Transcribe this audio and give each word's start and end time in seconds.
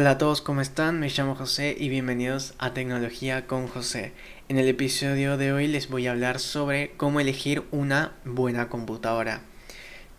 Hola 0.00 0.10
a 0.10 0.18
todos, 0.18 0.42
¿cómo 0.42 0.60
están? 0.60 1.00
Me 1.00 1.08
llamo 1.08 1.34
José 1.34 1.74
y 1.76 1.88
bienvenidos 1.88 2.54
a 2.58 2.72
Tecnología 2.72 3.48
con 3.48 3.66
José. 3.66 4.12
En 4.48 4.56
el 4.56 4.68
episodio 4.68 5.36
de 5.36 5.52
hoy 5.52 5.66
les 5.66 5.90
voy 5.90 6.06
a 6.06 6.12
hablar 6.12 6.38
sobre 6.38 6.92
cómo 6.92 7.18
elegir 7.18 7.64
una 7.72 8.12
buena 8.24 8.68
computadora, 8.68 9.40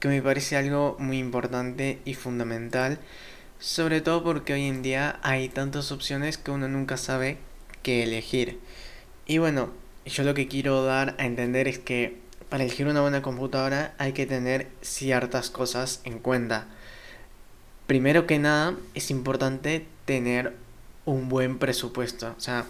que 0.02 0.09
me 0.09 0.21
parece 0.21 0.57
algo 0.57 0.97
muy 1.00 1.18
importante 1.18 2.00
y 2.04 2.15
fundamental, 2.15 3.00
sobre 3.57 4.02
todo 4.02 4.21
porque 4.21 4.52
hoy 4.52 4.65
en 4.65 4.81
día 4.81 5.18
hay 5.23 5.47
tantas 5.47 5.93
opciones 5.93 6.38
que 6.38 6.52
uno 6.52 6.68
nunca 6.68 6.98
sabe 6.98 7.38
qué 7.82 8.04
elegir. 8.04 8.59
Y 9.27 9.38
bueno, 9.38 9.71
yo 10.05 10.25
lo 10.25 10.34
que 10.34 10.50
quiero 10.50 10.84
dar 10.84 11.16
a 11.20 11.25
entender 11.25 11.70
es 11.70 11.80
que 11.80 12.18
para 12.50 12.66
elegir 12.66 12.88
una 12.88 13.00
buena 13.00 13.21
computadora 13.21 13.93
hay 13.98 14.11
que 14.11 14.25
tener 14.25 14.68
ciertas 14.82 15.49
cosas 15.49 16.02
en 16.03 16.20
cuenta. 16.20 16.67
Primero 17.89 18.27
que 18.27 18.38
nada, 18.38 18.75
es 18.93 19.09
importante 19.09 19.88
tener 20.05 20.53
un 21.05 21.27
buen 21.27 21.57
presupuesto. 21.57 22.35
O 22.38 22.39
sea, 22.39 22.67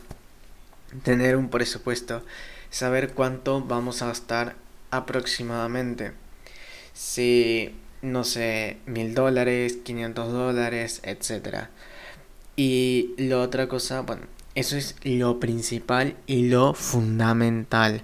tener 1.03 1.35
un 1.35 1.49
presupuesto. 1.49 2.23
Saber 2.69 3.11
cuánto 3.11 3.59
vamos 3.59 4.01
a 4.01 4.07
gastar 4.07 4.55
aproximadamente. 4.91 6.13
Si, 6.93 7.75
no 8.01 8.23
sé, 8.23 8.77
mil 8.85 9.13
dólares, 9.13 9.79
500 9.83 10.31
dólares, 10.31 11.01
etc. 11.03 11.65
Y 12.55 13.13
la 13.17 13.39
otra 13.39 13.67
cosa, 13.67 13.99
bueno, 14.03 14.21
eso 14.55 14.77
es 14.77 14.95
lo 15.03 15.41
principal 15.41 16.15
y 16.27 16.47
lo 16.47 16.73
fundamental. 16.73 18.03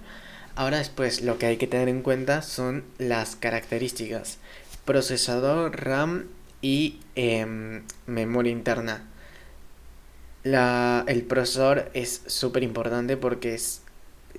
Ahora 0.57 0.79
después 0.79 1.21
lo 1.21 1.37
que 1.37 1.45
hay 1.45 1.55
que 1.55 1.67
tener 1.67 1.87
en 1.87 2.01
cuenta 2.01 2.41
son 2.41 2.83
las 2.97 3.37
características. 3.37 4.37
Procesador, 4.83 5.81
RAM 5.81 6.25
y 6.65 6.97
em, 7.13 7.83
memoria 8.07 8.51
interna. 8.51 9.03
La, 10.41 11.03
el 11.07 11.21
procesador 11.21 11.91
es 11.93 12.23
súper 12.25 12.63
importante 12.63 13.17
porque 13.17 13.53
es 13.53 13.83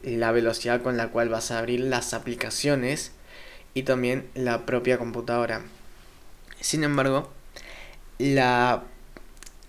la 0.02 0.32
velocidad 0.32 0.82
con 0.82 0.96
la 0.96 1.10
cual 1.10 1.28
vas 1.28 1.52
a 1.52 1.58
abrir 1.60 1.78
las 1.78 2.14
aplicaciones 2.14 3.12
y 3.74 3.84
también 3.84 4.28
la 4.34 4.66
propia 4.66 4.98
computadora. 4.98 5.62
Sin 6.60 6.82
embargo, 6.82 7.30
la, 8.18 8.82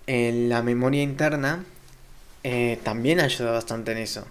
la 0.07 0.63
memoria 0.63 1.03
interna 1.03 1.63
eh, 2.43 2.79
también 2.83 3.19
ayuda 3.19 3.51
bastante 3.51 3.91
en 3.91 3.99
eso. 3.99 4.25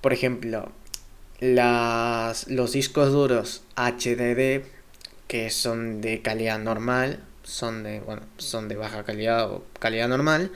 Por 0.00 0.14
ejemplo, 0.14 0.72
las, 1.38 2.48
los 2.48 2.72
discos 2.72 3.12
duros 3.12 3.62
HDD, 3.76 4.64
que 5.26 5.50
son 5.50 6.00
de 6.00 6.22
calidad 6.22 6.58
normal, 6.58 7.27
son 7.48 7.82
de, 7.82 8.00
bueno, 8.00 8.22
son 8.38 8.68
de 8.68 8.76
baja 8.76 9.04
calidad 9.04 9.50
o 9.50 9.64
calidad 9.80 10.08
normal, 10.08 10.52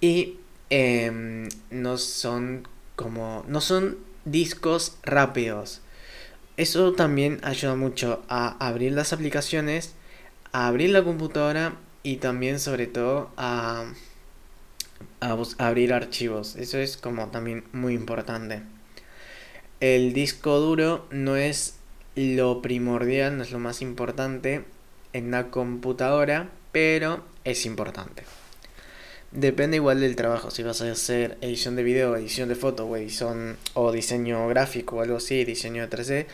y 0.00 0.38
em, 0.70 1.48
no 1.70 1.98
son 1.98 2.68
como, 2.96 3.44
no 3.48 3.60
son 3.60 3.98
discos 4.24 4.96
rápidos. 5.02 5.80
Eso 6.56 6.92
también 6.92 7.40
ayuda 7.42 7.76
mucho 7.76 8.24
a 8.28 8.56
abrir 8.66 8.92
las 8.92 9.12
aplicaciones, 9.12 9.94
a 10.52 10.66
abrir 10.68 10.90
la 10.90 11.04
computadora 11.04 11.76
y 12.02 12.16
también 12.16 12.60
sobre 12.60 12.86
todo 12.86 13.30
a, 13.36 13.84
a 15.20 15.36
abrir 15.58 15.92
archivos. 15.92 16.56
Eso 16.56 16.78
es 16.78 16.96
como 16.96 17.28
también 17.28 17.64
muy 17.72 17.94
importante 17.94 18.62
el 19.80 20.12
disco 20.12 20.58
duro 20.58 21.06
no 21.10 21.36
es 21.36 21.76
lo 22.16 22.62
primordial, 22.62 23.36
no 23.36 23.44
es 23.44 23.52
lo 23.52 23.58
más 23.58 23.80
importante 23.80 24.64
en 25.12 25.28
una 25.28 25.50
computadora, 25.50 26.50
pero 26.72 27.24
es 27.44 27.66
importante. 27.66 28.24
Depende 29.30 29.76
igual 29.76 30.00
del 30.00 30.16
trabajo, 30.16 30.50
si 30.50 30.62
vas 30.62 30.80
a 30.80 30.90
hacer 30.90 31.36
edición 31.42 31.76
de 31.76 31.82
video, 31.82 32.16
edición 32.16 32.48
de 32.48 32.54
foto 32.54 32.86
o 32.86 32.96
edición 32.96 33.58
o 33.74 33.92
diseño 33.92 34.48
gráfico 34.48 34.96
o 34.96 35.02
algo 35.02 35.18
así, 35.18 35.44
diseño 35.44 35.86
de 35.86 35.90
3D, 35.90 36.26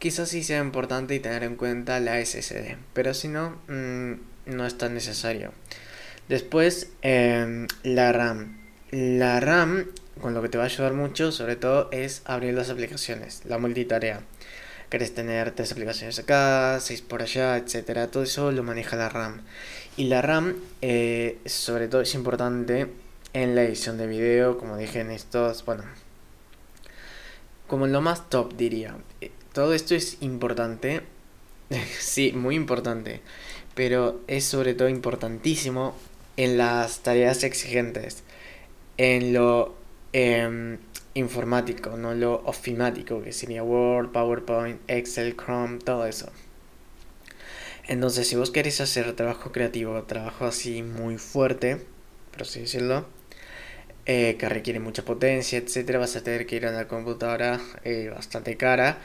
quizás 0.00 0.30
sí 0.30 0.42
sea 0.42 0.60
importante 0.60 1.14
y 1.14 1.20
tener 1.20 1.44
en 1.44 1.54
cuenta 1.54 2.00
la 2.00 2.18
SSD, 2.18 2.76
pero 2.92 3.14
si 3.14 3.28
no, 3.28 3.50
mm, 3.68 4.12
no 4.46 4.66
es 4.66 4.76
tan 4.76 4.94
necesario. 4.94 5.52
Después, 6.28 6.88
em, 7.02 7.68
la 7.84 8.12
RAM. 8.12 8.58
La 8.90 9.38
RAM 9.38 9.86
con 10.20 10.34
lo 10.34 10.42
que 10.42 10.48
te 10.48 10.58
va 10.58 10.64
a 10.64 10.66
ayudar 10.66 10.92
mucho, 10.92 11.32
sobre 11.32 11.56
todo, 11.56 11.88
es 11.92 12.22
abrir 12.24 12.54
las 12.54 12.70
aplicaciones, 12.70 13.42
la 13.44 13.58
multitarea. 13.58 14.22
Querés 14.90 15.14
tener 15.14 15.52
tres 15.52 15.72
aplicaciones 15.72 16.18
acá, 16.18 16.78
seis 16.80 17.00
por 17.00 17.22
allá, 17.22 17.56
etcétera. 17.56 18.08
Todo 18.10 18.24
eso 18.24 18.52
lo 18.52 18.62
maneja 18.62 18.96
la 18.96 19.08
RAM. 19.08 19.42
Y 19.96 20.04
la 20.04 20.20
RAM, 20.20 20.56
eh, 20.82 21.38
sobre 21.46 21.88
todo, 21.88 22.00
es 22.00 22.14
importante 22.14 22.88
en 23.32 23.54
la 23.54 23.62
edición 23.62 23.98
de 23.98 24.06
video, 24.06 24.58
como 24.58 24.76
dije 24.76 25.00
en 25.00 25.12
estos, 25.12 25.64
bueno, 25.64 25.84
como 27.68 27.86
lo 27.86 28.00
más 28.00 28.28
top 28.28 28.56
diría. 28.56 28.96
Eh, 29.20 29.30
todo 29.52 29.74
esto 29.74 29.94
es 29.94 30.18
importante, 30.20 31.02
sí, 31.98 32.32
muy 32.32 32.56
importante, 32.56 33.20
pero 33.76 34.20
es 34.26 34.44
sobre 34.44 34.74
todo 34.74 34.88
importantísimo 34.88 35.94
en 36.36 36.58
las 36.58 37.00
tareas 37.00 37.44
exigentes, 37.44 38.24
en 38.96 39.32
lo 39.32 39.80
Em, 40.12 40.78
informático, 41.14 41.96
no 41.96 42.14
lo 42.14 42.42
ofimático, 42.44 43.22
que 43.22 43.32
sería 43.32 43.62
Word, 43.62 44.12
PowerPoint, 44.12 44.80
Excel, 44.88 45.36
Chrome, 45.36 45.78
todo 45.78 46.06
eso. 46.06 46.30
Entonces, 47.88 48.28
si 48.28 48.36
vos 48.36 48.50
querés 48.50 48.80
hacer 48.80 49.12
trabajo 49.16 49.50
creativo, 49.50 50.02
trabajo 50.04 50.46
así 50.46 50.82
muy 50.82 51.18
fuerte, 51.18 51.84
por 52.30 52.42
así 52.42 52.60
decirlo, 52.60 53.06
eh, 54.06 54.36
que 54.38 54.48
requiere 54.48 54.80
mucha 54.80 55.04
potencia, 55.04 55.58
etcétera, 55.58 55.98
vas 55.98 56.16
a 56.16 56.22
tener 56.22 56.46
que 56.46 56.56
ir 56.56 56.66
a 56.66 56.70
una 56.70 56.86
computadora 56.86 57.60
eh, 57.84 58.10
bastante 58.14 58.56
cara, 58.56 58.98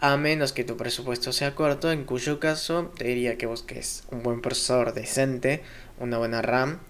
a 0.00 0.16
menos 0.16 0.52
que 0.52 0.64
tu 0.64 0.76
presupuesto 0.76 1.32
sea 1.32 1.54
corto, 1.54 1.92
en 1.92 2.04
cuyo 2.04 2.40
caso 2.40 2.92
te 2.98 3.04
diría 3.04 3.38
que 3.38 3.46
busques 3.46 4.04
un 4.10 4.22
buen 4.22 4.42
procesador 4.42 4.92
decente, 4.94 5.62
una 5.98 6.18
buena 6.18 6.42
RAM, 6.42 6.80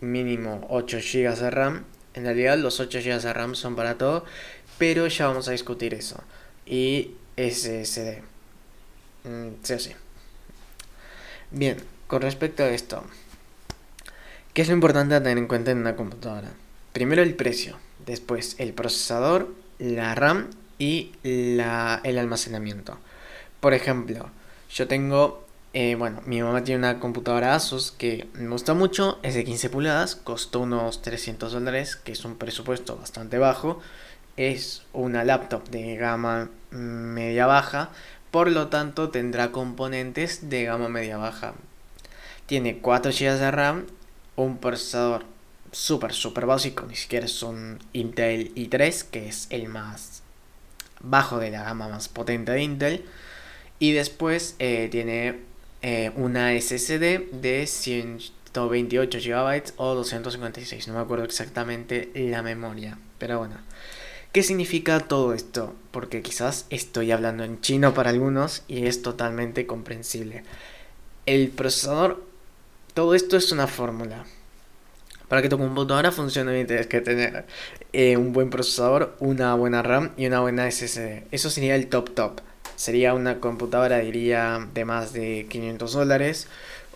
mínimo 0.00 0.66
8 0.70 0.98
GB 0.98 1.36
de 1.36 1.50
RAM 1.50 1.84
en 2.14 2.24
realidad 2.24 2.58
los 2.58 2.80
8 2.80 2.98
GB 2.98 3.20
de 3.20 3.32
RAM 3.32 3.54
son 3.54 3.76
para 3.76 3.98
todo, 3.98 4.24
pero 4.78 5.06
ya 5.06 5.26
vamos 5.26 5.48
a 5.48 5.52
discutir 5.52 5.94
eso. 5.94 6.22
Y 6.66 7.12
SSD. 7.36 8.22
Mm, 9.24 9.48
sí 9.62 9.72
o 9.72 9.78
sí. 9.78 9.92
Bien, 11.50 11.76
con 12.06 12.22
respecto 12.22 12.62
a 12.62 12.68
esto, 12.70 13.04
¿qué 14.54 14.62
es 14.62 14.68
lo 14.68 14.74
importante 14.74 15.14
a 15.14 15.22
tener 15.22 15.38
en 15.38 15.46
cuenta 15.46 15.70
en 15.70 15.78
una 15.78 15.96
computadora? 15.96 16.50
Primero 16.92 17.22
el 17.22 17.34
precio, 17.34 17.78
después 18.06 18.56
el 18.58 18.72
procesador, 18.72 19.52
la 19.78 20.14
RAM 20.14 20.50
y 20.78 21.12
la, 21.22 22.00
el 22.04 22.18
almacenamiento. 22.18 22.98
Por 23.60 23.74
ejemplo, 23.74 24.30
yo 24.70 24.88
tengo 24.88 25.46
eh, 25.72 25.94
bueno, 25.94 26.20
mi 26.26 26.42
mamá 26.42 26.64
tiene 26.64 26.78
una 26.78 26.98
computadora 26.98 27.54
Asus 27.54 27.92
que 27.92 28.28
me 28.34 28.48
gusta 28.48 28.74
mucho, 28.74 29.20
es 29.22 29.34
de 29.34 29.44
15 29.44 29.70
pulgadas, 29.70 30.16
costó 30.16 30.60
unos 30.60 31.00
300 31.02 31.52
dólares, 31.52 31.94
que 31.94 32.10
es 32.12 32.24
un 32.24 32.36
presupuesto 32.36 32.96
bastante 32.96 33.38
bajo. 33.38 33.80
Es 34.36 34.82
una 34.92 35.22
laptop 35.24 35.68
de 35.68 35.96
gama 35.96 36.50
media 36.70 37.46
baja, 37.46 37.90
por 38.30 38.50
lo 38.50 38.68
tanto 38.68 39.10
tendrá 39.10 39.52
componentes 39.52 40.50
de 40.50 40.64
gama 40.64 40.88
media 40.88 41.18
baja. 41.18 41.54
Tiene 42.46 42.78
4 42.78 43.12
GB 43.12 43.38
de 43.38 43.50
RAM, 43.52 43.86
un 44.36 44.58
procesador 44.58 45.24
súper, 45.70 46.12
súper 46.12 46.46
básico, 46.46 46.84
ni 46.86 46.96
siquiera 46.96 47.26
es 47.26 47.42
un 47.42 47.78
Intel 47.92 48.52
i3, 48.56 49.04
que 49.10 49.28
es 49.28 49.46
el 49.50 49.68
más 49.68 50.22
bajo 51.00 51.38
de 51.38 51.50
la 51.50 51.62
gama 51.62 51.88
más 51.88 52.08
potente 52.08 52.52
de 52.52 52.62
Intel. 52.62 53.04
Y 53.78 53.92
después 53.92 54.56
eh, 54.58 54.88
tiene 54.90 55.49
eh, 55.82 56.12
una 56.16 56.52
SSD 56.52 57.30
de 57.32 57.66
128 57.66 59.18
GB 59.18 59.62
o 59.76 59.94
256, 59.94 60.88
no 60.88 60.94
me 60.94 61.00
acuerdo 61.00 61.24
exactamente 61.24 62.10
la 62.14 62.42
memoria, 62.42 62.98
pero 63.18 63.38
bueno. 63.38 63.56
¿Qué 64.32 64.44
significa 64.44 65.00
todo 65.00 65.34
esto? 65.34 65.74
Porque 65.90 66.22
quizás 66.22 66.66
estoy 66.70 67.10
hablando 67.10 67.42
en 67.42 67.60
chino 67.60 67.94
para 67.94 68.10
algunos 68.10 68.62
y 68.68 68.86
es 68.86 69.02
totalmente 69.02 69.66
comprensible. 69.66 70.44
El 71.26 71.48
procesador, 71.48 72.22
todo 72.94 73.16
esto 73.16 73.36
es 73.36 73.50
una 73.50 73.66
fórmula. 73.66 74.26
Para 75.26 75.42
que 75.42 75.48
tu 75.48 75.58
computadora 75.58 76.12
funcione 76.12 76.52
bien 76.52 76.66
tienes 76.66 76.86
que 76.86 77.00
tener 77.00 77.46
eh, 77.92 78.16
un 78.16 78.32
buen 78.32 78.50
procesador, 78.50 79.16
una 79.18 79.54
buena 79.54 79.82
RAM 79.82 80.12
y 80.16 80.26
una 80.26 80.40
buena 80.40 80.70
SSD. 80.70 81.24
Eso 81.32 81.50
sería 81.50 81.74
el 81.74 81.88
top 81.88 82.14
top 82.14 82.40
sería 82.80 83.12
una 83.12 83.40
computadora, 83.40 83.98
diría, 83.98 84.66
de 84.72 84.86
más 84.86 85.12
de 85.12 85.46
500 85.50 85.92
dólares. 85.92 86.48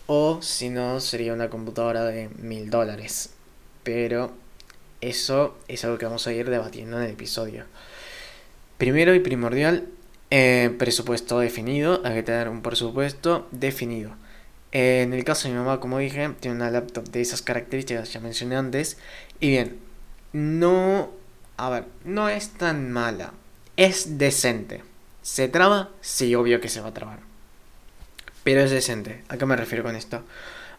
O 0.06 0.40
si 0.40 0.70
no, 0.70 0.98
sería 0.98 1.34
una 1.34 1.50
computadora 1.50 2.06
de 2.06 2.30
1000 2.38 2.70
dólares. 2.70 3.34
Pero 3.82 4.32
eso 5.02 5.58
es 5.68 5.84
algo 5.84 5.98
que 5.98 6.06
vamos 6.06 6.26
a 6.26 6.32
ir 6.32 6.48
debatiendo 6.48 6.96
en 6.96 7.04
el 7.04 7.10
episodio. 7.10 7.64
Primero 8.78 9.14
y 9.14 9.20
primordial, 9.20 9.88
eh, 10.30 10.74
presupuesto 10.78 11.38
definido. 11.40 12.00
Hay 12.02 12.14
que 12.14 12.22
tener 12.22 12.48
un 12.48 12.62
presupuesto 12.62 13.46
definido. 13.50 14.12
En 14.72 15.12
el 15.12 15.22
caso 15.22 15.48
de 15.48 15.52
mi 15.52 15.60
mamá, 15.60 15.80
como 15.80 15.98
dije, 15.98 16.30
tiene 16.40 16.56
una 16.56 16.70
laptop 16.70 17.04
de 17.10 17.20
esas 17.20 17.42
características 17.42 18.10
ya 18.10 18.20
mencioné 18.20 18.56
antes. 18.56 18.96
Y 19.38 19.50
bien, 19.50 19.76
no... 20.32 21.10
A 21.58 21.68
ver, 21.68 21.84
no 22.06 22.30
es 22.30 22.48
tan 22.48 22.90
mala. 22.90 23.34
Es 23.76 24.16
decente. 24.16 24.93
¿Se 25.24 25.48
traba? 25.48 25.88
Sí, 26.02 26.34
obvio 26.34 26.60
que 26.60 26.68
se 26.68 26.82
va 26.82 26.88
a 26.88 26.94
trabar. 26.94 27.20
Pero 28.42 28.60
es 28.60 28.70
decente. 28.70 29.24
¿A 29.28 29.38
qué 29.38 29.46
me 29.46 29.56
refiero 29.56 29.82
con 29.82 29.96
esto? 29.96 30.22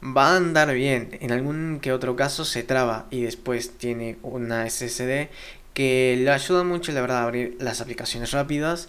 Va 0.04 0.34
a 0.34 0.38
andar 0.38 0.72
bien. 0.76 1.18
En 1.20 1.32
algún 1.32 1.80
que 1.82 1.92
otro 1.92 2.16
caso 2.16 2.46
se 2.46 2.62
traba 2.62 3.08
y 3.10 3.24
después 3.24 3.76
tiene 3.80 4.18
una 4.22 4.70
SSD 4.70 5.30
que 5.74 6.16
le 6.20 6.30
ayuda 6.30 6.64
mucho, 6.64 6.92
la 6.92 7.02
verdad, 7.02 7.18
a 7.18 7.24
abrir 7.24 7.58
las 7.60 7.82
aplicaciones 7.82 8.34
rápidas, 8.34 8.88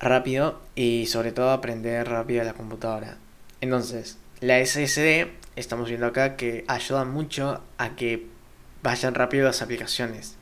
rápido 0.00 0.60
y 0.74 1.06
sobre 1.06 1.32
todo 1.32 1.50
aprender 1.50 2.06
rápido 2.06 2.44
la 2.44 2.52
computadora. 2.52 3.16
Entonces, 3.62 4.18
la 4.40 4.62
SSD, 4.62 5.28
estamos 5.56 5.88
viendo 5.88 6.06
acá 6.06 6.36
que 6.36 6.66
ayuda 6.68 7.06
mucho 7.06 7.62
a 7.78 7.96
que 7.96 8.26
vayan 8.82 9.14
rápido 9.14 9.46
las 9.46 9.62
aplicaciones. 9.62 10.36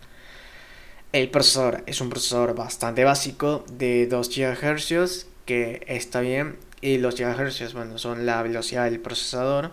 El 1.13 1.29
procesador 1.29 1.83
es 1.85 2.01
un 2.01 2.09
procesador 2.09 2.55
bastante 2.55 3.05
básico 3.05 3.67
de 3.71 4.07
2 4.07 4.31
GHz 4.31 5.27
que 5.45 5.85
está 5.87 6.23
bien 6.23 6.57
y 6.81 6.97
los 6.97 7.21
GHz 7.21 7.75
bueno, 7.75 7.99
son 7.99 8.25
la 8.25 8.43
velocidad 8.43 8.85
del 8.85 8.99
procesador. 8.99 9.73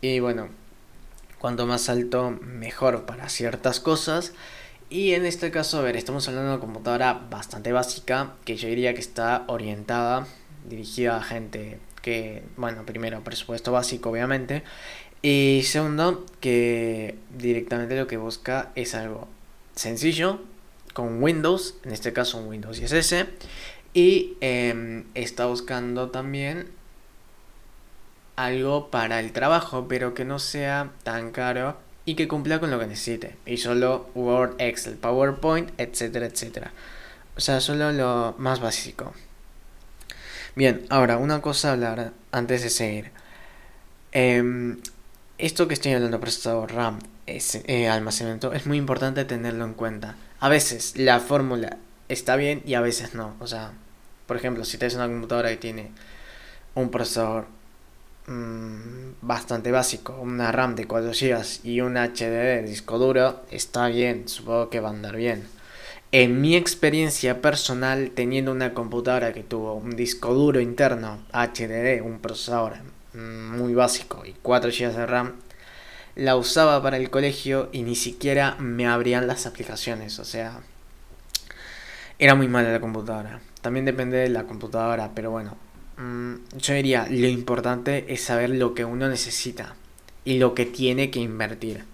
Y 0.00 0.20
bueno, 0.20 0.48
cuanto 1.38 1.66
más 1.66 1.90
alto 1.90 2.30
mejor 2.30 3.04
para 3.04 3.28
ciertas 3.28 3.78
cosas. 3.78 4.32
Y 4.88 5.12
en 5.12 5.26
este 5.26 5.50
caso, 5.50 5.78
a 5.78 5.82
ver, 5.82 5.96
estamos 5.96 6.26
hablando 6.28 6.48
de 6.48 6.56
una 6.56 6.64
computadora 6.64 7.12
bastante 7.30 7.70
básica 7.70 8.32
que 8.46 8.56
yo 8.56 8.68
diría 8.68 8.94
que 8.94 9.00
está 9.00 9.44
orientada, 9.48 10.26
dirigida 10.66 11.18
a 11.18 11.22
gente 11.22 11.78
que, 12.00 12.42
bueno, 12.56 12.86
primero, 12.86 13.22
presupuesto 13.22 13.70
básico, 13.70 14.08
obviamente. 14.08 14.62
Y 15.20 15.60
segundo, 15.64 16.24
que 16.40 17.18
directamente 17.36 17.96
lo 17.96 18.06
que 18.06 18.16
busca 18.16 18.72
es 18.74 18.94
algo 18.94 19.28
sencillo, 19.80 20.40
con 20.92 21.22
Windows, 21.22 21.76
en 21.84 21.92
este 21.92 22.12
caso 22.12 22.38
un 22.38 22.48
Windows 22.48 22.78
ISS. 22.78 23.26
Y 23.94 24.36
em, 24.40 25.06
está 25.14 25.46
buscando 25.46 26.10
también 26.10 26.70
algo 28.36 28.90
para 28.90 29.20
el 29.20 29.32
trabajo, 29.32 29.86
pero 29.88 30.14
que 30.14 30.24
no 30.24 30.38
sea 30.38 30.90
tan 31.02 31.32
caro 31.32 31.76
y 32.04 32.14
que 32.14 32.28
cumpla 32.28 32.60
con 32.60 32.70
lo 32.70 32.78
que 32.78 32.86
necesite. 32.86 33.36
Y 33.46 33.56
solo 33.56 34.10
Word, 34.14 34.56
Excel, 34.58 34.94
PowerPoint, 34.94 35.70
etcétera, 35.78 36.26
etcétera. 36.26 36.72
O 37.36 37.40
sea, 37.40 37.60
solo 37.60 37.90
lo 37.92 38.34
más 38.38 38.60
básico. 38.60 39.14
Bien, 40.54 40.86
ahora 40.90 41.16
una 41.16 41.40
cosa 41.40 41.70
a 41.70 41.72
hablar 41.72 42.12
antes 42.32 42.62
de 42.62 42.70
seguir. 42.70 43.10
Em, 44.12 44.78
esto 45.38 45.68
que 45.68 45.74
estoy 45.74 45.92
hablando, 45.92 46.20
procesador 46.20 46.72
RAM, 46.72 46.98
es, 47.36 47.60
eh, 47.66 47.88
almacenamiento, 47.88 48.52
es 48.52 48.66
muy 48.66 48.78
importante 48.78 49.24
tenerlo 49.24 49.64
en 49.64 49.74
cuenta. 49.74 50.16
A 50.38 50.48
veces 50.48 50.94
la 50.96 51.20
fórmula 51.20 51.76
está 52.08 52.36
bien 52.36 52.62
y 52.64 52.74
a 52.74 52.80
veces 52.80 53.14
no. 53.14 53.34
O 53.40 53.46
sea, 53.46 53.72
por 54.26 54.36
ejemplo, 54.36 54.64
si 54.64 54.78
tienes 54.78 54.94
una 54.94 55.06
computadora 55.06 55.50
que 55.50 55.56
tiene 55.56 55.90
un 56.74 56.90
procesador 56.90 57.46
mmm, 58.26 59.12
bastante 59.22 59.70
básico, 59.70 60.18
una 60.20 60.52
RAM 60.52 60.74
de 60.76 60.86
4 60.86 61.10
GB 61.10 61.64
y 61.64 61.80
un 61.80 61.96
HDD 61.96 62.64
disco 62.66 62.98
duro, 62.98 63.42
está 63.50 63.88
bien, 63.88 64.28
supongo 64.28 64.70
que 64.70 64.80
va 64.80 64.88
a 64.88 64.92
andar 64.92 65.16
bien. 65.16 65.44
En 66.12 66.40
mi 66.40 66.56
experiencia 66.56 67.40
personal, 67.40 68.10
teniendo 68.14 68.50
una 68.50 68.74
computadora 68.74 69.32
que 69.32 69.44
tuvo 69.44 69.74
un 69.74 69.94
disco 69.94 70.34
duro 70.34 70.60
interno, 70.60 71.20
HDD, 71.32 72.02
un 72.02 72.18
procesador 72.20 72.74
muy 73.14 73.74
básico 73.74 74.24
y 74.26 74.34
4 74.42 74.70
GB 74.70 74.92
de 74.92 75.06
RAM, 75.06 75.34
la 76.14 76.36
usaba 76.36 76.82
para 76.82 76.96
el 76.96 77.10
colegio 77.10 77.68
y 77.72 77.82
ni 77.82 77.94
siquiera 77.94 78.56
me 78.58 78.86
abrían 78.86 79.26
las 79.26 79.46
aplicaciones, 79.46 80.18
o 80.18 80.24
sea, 80.24 80.60
era 82.18 82.34
muy 82.34 82.48
mala 82.48 82.72
la 82.72 82.80
computadora. 82.80 83.40
También 83.62 83.84
depende 83.84 84.18
de 84.18 84.28
la 84.28 84.44
computadora, 84.44 85.12
pero 85.14 85.30
bueno, 85.30 85.56
mm, 85.96 86.34
yo 86.58 86.74
diría, 86.74 87.06
lo 87.08 87.28
importante 87.28 88.12
es 88.12 88.22
saber 88.22 88.50
lo 88.50 88.74
que 88.74 88.84
uno 88.84 89.08
necesita 89.08 89.74
y 90.24 90.38
lo 90.38 90.54
que 90.54 90.66
tiene 90.66 91.10
que 91.10 91.20
invertir. 91.20 91.84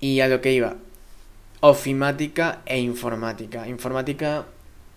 Y 0.00 0.20
a 0.20 0.28
lo 0.28 0.40
que 0.40 0.52
iba, 0.52 0.76
ofimática 1.60 2.60
e 2.66 2.78
informática. 2.78 3.66
Informática 3.66 4.44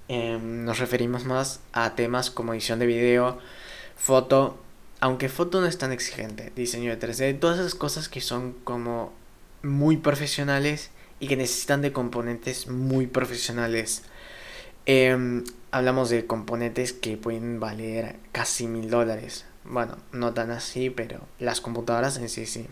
em, 0.09 0.65
nos 0.65 0.79
referimos 0.79 1.23
más 1.23 1.61
a 1.71 1.95
temas 1.95 2.29
como 2.29 2.53
edición 2.53 2.79
de 2.79 2.85
video, 2.85 3.39
foto, 3.95 4.57
aunque 4.99 5.29
foto 5.29 5.61
no 5.61 5.67
es 5.67 5.77
tan 5.77 5.91
exigente, 5.91 6.51
diseño 6.55 6.95
de 6.95 6.99
3D, 6.99 7.39
todas 7.39 7.59
esas 7.59 7.75
cosas 7.75 8.09
que 8.09 8.21
son 8.21 8.53
como 8.63 9.13
muy 9.63 9.97
profesionales 9.97 10.89
y 11.19 11.27
que 11.27 11.37
necesitan 11.37 11.81
de 11.81 11.91
componentes 11.91 12.67
muy 12.67 13.07
profesionales. 13.07 14.03
Em, 14.85 15.43
hablamos 15.71 16.09
de 16.09 16.25
componentes 16.25 16.93
que 16.93 17.17
pueden 17.17 17.59
valer 17.59 18.15
casi 18.31 18.67
mil 18.67 18.89
dólares. 18.89 19.45
Bueno, 19.65 19.97
no 20.11 20.33
tan 20.33 20.51
así, 20.51 20.89
pero 20.89 21.21
las 21.39 21.61
computadoras 21.61 22.17
en 22.17 22.29
sí 22.29 22.45
sí. 22.45 22.67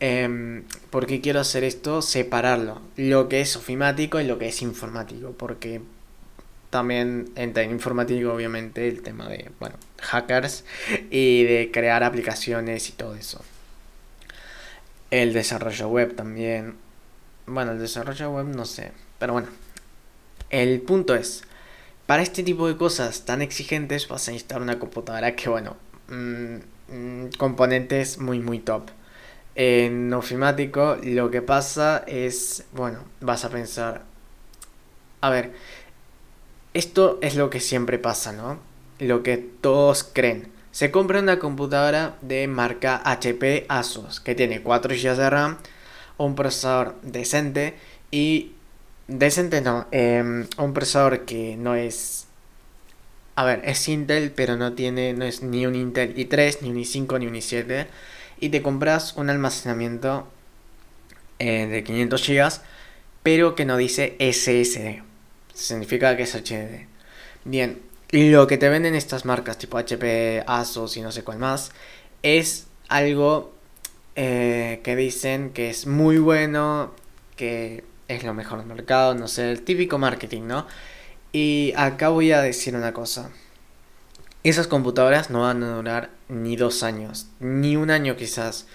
Eh, 0.00 0.62
¿Por 0.90 1.06
qué 1.06 1.20
quiero 1.20 1.40
hacer 1.40 1.64
esto? 1.64 2.02
Separarlo. 2.02 2.80
Lo 2.96 3.28
que 3.28 3.40
es 3.40 3.56
ofimático 3.56 4.20
y 4.20 4.24
lo 4.24 4.38
que 4.38 4.48
es 4.48 4.62
informático. 4.62 5.32
Porque 5.32 5.80
también 6.74 7.30
en 7.36 7.70
informático, 7.70 8.32
obviamente, 8.32 8.88
el 8.88 9.00
tema 9.02 9.28
de, 9.28 9.52
bueno, 9.60 9.76
hackers 10.00 10.64
y 11.08 11.44
de 11.44 11.70
crear 11.72 12.02
aplicaciones 12.02 12.88
y 12.88 12.92
todo 12.94 13.14
eso. 13.14 13.44
El 15.12 15.32
desarrollo 15.32 15.86
web 15.88 16.16
también. 16.16 16.74
Bueno, 17.46 17.70
el 17.70 17.78
desarrollo 17.78 18.32
web 18.32 18.46
no 18.46 18.64
sé. 18.64 18.90
Pero 19.20 19.34
bueno. 19.34 19.46
El 20.50 20.80
punto 20.80 21.14
es, 21.14 21.44
para 22.06 22.24
este 22.24 22.42
tipo 22.42 22.66
de 22.66 22.76
cosas 22.76 23.24
tan 23.24 23.40
exigentes 23.40 24.08
vas 24.08 24.26
a 24.26 24.32
necesitar 24.32 24.60
una 24.60 24.80
computadora 24.80 25.36
que, 25.36 25.48
bueno, 25.48 25.76
mmm, 26.08 27.28
componentes 27.38 28.18
muy, 28.18 28.40
muy 28.40 28.58
top. 28.58 28.90
En 29.54 30.12
ofimático 30.12 30.98
lo 31.04 31.30
que 31.30 31.40
pasa 31.40 32.02
es, 32.08 32.64
bueno, 32.72 32.98
vas 33.20 33.44
a 33.44 33.50
pensar, 33.50 34.02
a 35.20 35.30
ver, 35.30 35.52
esto 36.74 37.18
es 37.22 37.36
lo 37.36 37.50
que 37.50 37.60
siempre 37.60 37.98
pasa, 37.98 38.32
¿no? 38.32 38.58
Lo 38.98 39.22
que 39.22 39.36
todos 39.36 40.04
creen. 40.04 40.52
Se 40.72 40.90
compra 40.90 41.20
una 41.20 41.38
computadora 41.38 42.16
de 42.20 42.46
marca 42.48 43.00
HP 43.04 43.66
Asus 43.68 44.20
que 44.20 44.34
tiene 44.34 44.60
4 44.60 44.94
GB 44.94 45.16
de 45.16 45.30
RAM, 45.30 45.58
un 46.18 46.34
procesador 46.34 46.96
decente 47.02 47.74
y... 48.10 48.52
Decente 49.06 49.60
no, 49.60 49.86
em, 49.90 50.46
un 50.56 50.72
procesador 50.72 51.24
que 51.26 51.56
no 51.56 51.74
es... 51.74 52.26
A 53.36 53.44
ver, 53.44 53.60
es 53.64 53.86
Intel, 53.88 54.30
pero 54.30 54.56
no 54.56 54.72
tiene, 54.72 55.12
no 55.12 55.24
es 55.24 55.42
ni 55.42 55.66
un 55.66 55.74
Intel 55.74 56.14
i3, 56.16 56.58
ni 56.62 56.70
un 56.70 56.76
i5, 56.76 57.18
ni 57.18 57.26
un 57.26 57.34
i7 57.34 57.86
y 58.40 58.48
te 58.50 58.62
compras 58.62 59.14
un 59.16 59.30
almacenamiento 59.30 60.28
eh, 61.38 61.66
de 61.66 61.84
500 61.84 62.28
GB, 62.28 62.52
pero 63.22 63.54
que 63.54 63.64
no 63.64 63.76
dice 63.76 64.16
SSD. 64.18 65.03
Significa 65.54 66.16
que 66.16 66.24
es 66.24 66.34
HDD. 66.34 66.86
Bien, 67.44 67.80
lo 68.10 68.46
que 68.46 68.58
te 68.58 68.68
venden 68.68 68.94
estas 68.94 69.24
marcas 69.24 69.56
tipo 69.56 69.78
HP, 69.78 70.44
Asus 70.46 70.96
y 70.96 71.00
no 71.00 71.12
sé 71.12 71.24
cuál 71.24 71.38
más, 71.38 71.70
es 72.22 72.66
algo 72.88 73.52
eh, 74.16 74.80
que 74.82 74.96
dicen 74.96 75.50
que 75.50 75.70
es 75.70 75.86
muy 75.86 76.18
bueno, 76.18 76.92
que 77.36 77.84
es 78.08 78.24
lo 78.24 78.34
mejor 78.34 78.58
del 78.58 78.66
mercado, 78.66 79.14
no 79.14 79.28
sé, 79.28 79.50
el 79.50 79.62
típico 79.62 79.98
marketing, 79.98 80.42
¿no? 80.42 80.66
Y 81.32 81.72
acá 81.76 82.10
voy 82.10 82.32
a 82.32 82.40
decir 82.42 82.76
una 82.76 82.92
cosa. 82.92 83.30
Esas 84.44 84.66
computadoras 84.66 85.30
no 85.30 85.40
van 85.42 85.62
a 85.62 85.76
durar 85.76 86.10
ni 86.28 86.56
dos 86.56 86.82
años, 86.82 87.28
ni 87.40 87.76
un 87.76 87.90
año 87.90 88.16
quizás, 88.16 88.66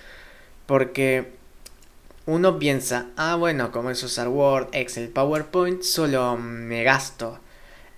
porque 0.65 1.38
uno 2.29 2.59
piensa, 2.59 3.07
ah 3.17 3.35
bueno, 3.35 3.71
como 3.71 3.89
es 3.89 4.03
usar 4.03 4.27
Word, 4.27 4.69
Excel, 4.73 5.09
PowerPoint, 5.09 5.81
solo 5.81 6.37
me 6.37 6.83
gasto, 6.83 7.39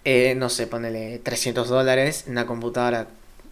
eh, 0.05 0.35
no 0.35 0.49
sé, 0.49 0.67
ponele 0.67 1.19
300 1.19 1.67
dólares 1.67 2.23
en 2.25 2.33
una 2.33 2.45
computadora 2.45 3.07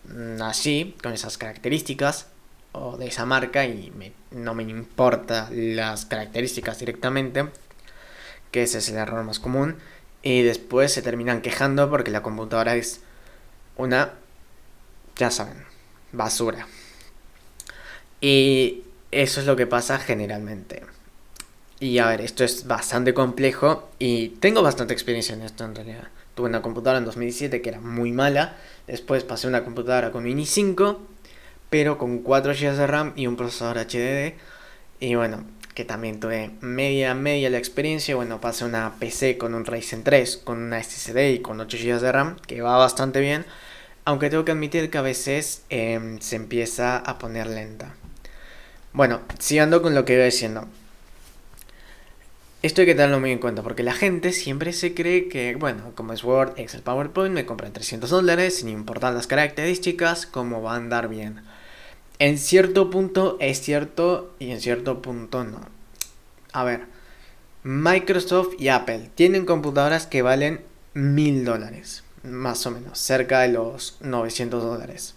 mm, 0.06 0.42
así, 0.42 0.96
con 1.04 1.12
esas 1.12 1.38
características, 1.38 2.28
o 2.72 2.96
de 2.96 3.08
esa 3.08 3.26
marca, 3.26 3.66
y 3.66 3.92
no 4.32 4.54
me 4.54 4.64
importa 4.64 5.50
las 5.52 6.06
características 6.06 6.80
directamente, 6.80 7.50
que 8.52 8.64
ese 8.64 8.78
es 8.78 8.88
el 8.90 8.96
error 8.96 9.24
más 9.26 9.40
común, 9.40 9.76
y 10.24 10.44
después 10.44 10.94
se 10.94 11.02
terminan 11.02 11.42
quejando 11.42 11.90
porque 11.90 12.12
la 12.12 12.24
computadora 12.24 12.76
es 12.76 13.02
una, 13.76 14.14
ya 15.18 15.30
saben, 15.30 15.66
basura. 16.14 16.68
Y 18.22 18.84
eso 19.12 19.40
es 19.40 19.48
lo 19.48 19.56
que 19.56 19.68
pasa 19.68 19.98
generalmente. 20.00 20.84
Y 21.80 21.98
a 22.00 22.08
ver, 22.08 22.22
esto 22.22 22.44
es 22.44 22.68
bastante 22.68 23.14
complejo 23.14 23.90
y 24.00 24.30
tengo 24.40 24.62
bastante 24.62 24.94
experiencia 24.94 25.34
en 25.34 25.42
esto 25.42 25.64
en 25.64 25.76
realidad. 25.76 26.10
Tuve 26.36 26.50
una 26.50 26.62
computadora 26.62 27.00
en 27.00 27.06
2017 27.06 27.62
que 27.62 27.70
era 27.70 27.80
muy 27.80 28.12
mala. 28.12 28.58
Después 28.86 29.24
pasé 29.24 29.48
una 29.48 29.64
computadora 29.64 30.12
con 30.12 30.24
Mini 30.24 30.46
5, 30.46 31.00
pero 31.70 31.98
con 31.98 32.20
4 32.20 32.54
GB 32.54 32.76
de 32.76 32.88
RAM 32.88 33.14
y 33.16 33.28
un 33.28 33.38
procesador 33.38 33.78
HDD. 33.78 34.34
Y 35.00 35.16
bueno, 35.16 35.46
que 35.74 35.86
también 35.86 36.20
tuve 36.20 36.52
media, 36.60 37.14
media 37.14 37.50
la 37.50 37.58
experiencia. 37.58 38.16
Bueno, 38.16 38.42
pasé 38.42 38.66
una 38.66 38.96
PC 39.00 39.38
con 39.38 39.54
un 39.54 39.66
Ryzen 39.66 40.04
3, 40.04 40.38
con 40.38 40.60
una 40.60 40.84
SSD 40.84 41.36
y 41.36 41.40
con 41.40 41.62
8 41.62 41.78
GB 41.78 42.00
de 42.02 42.12
RAM, 42.12 42.36
que 42.46 42.62
va 42.62 42.78
bastante 42.78 43.22
bien. 43.22 43.46
Aunque 44.04 44.30
tengo 44.30 44.44
que 44.44 44.52
admitir 44.52 44.90
que 44.90 44.98
a 44.98 45.02
veces 45.02 45.64
em, 45.70 46.20
se 46.20 46.36
empieza 46.36 46.98
a 46.98 47.18
poner 47.18 47.48
lenta. 47.48 47.96
Bueno, 48.94 49.22
siguiendo 49.38 49.82
con 49.82 49.94
lo 49.94 50.06
que 50.06 50.16
iba 50.16 50.26
diciendo. 50.26 50.68
Esto 52.62 52.82
hay 52.82 52.88
que 52.88 52.96
tenerlo 52.96 53.22
muy 53.22 53.32
en 53.32 53.40
cuenta 53.40 53.64
porque 53.64 53.84
la 53.84 53.94
gente 53.94 54.34
siempre 54.34 54.74
se 54.74 54.94
cree 54.94 55.30
que, 55.30 55.56
bueno, 55.56 55.94
como 55.96 56.12
es 56.12 56.24
Word, 56.26 56.60
Excel, 56.60 56.82
PowerPoint, 56.82 57.34
me 57.34 57.46
compran 57.46 57.72
300 57.72 58.10
dólares 58.10 58.58
sin 58.58 58.68
importar 58.68 59.14
las 59.14 59.28
características, 59.28 60.26
como 60.26 60.62
va 60.62 60.74
a 60.74 60.78
andar 60.78 61.08
bien. 61.08 61.42
En 62.18 62.38
cierto 62.38 62.90
punto 62.90 63.38
es 63.40 63.62
cierto 63.62 64.34
y 64.40 64.52
en 64.52 64.60
cierto 64.60 65.02
punto 65.02 65.46
no. 65.46 65.62
A 66.52 66.66
ver, 66.66 66.88
Microsoft 67.64 68.56
y 68.60 68.68
Apple 68.68 69.10
tienen 69.16 69.46
computadoras 69.46 70.06
que 70.06 70.22
valen 70.22 70.62
1000 70.96 71.46
dólares, 71.46 72.04
más 72.24 72.66
o 72.66 72.72
menos, 72.72 73.00
cerca 73.00 73.40
de 73.40 73.50
los 73.50 73.98
900 74.02 74.62
dólares. 74.62 75.16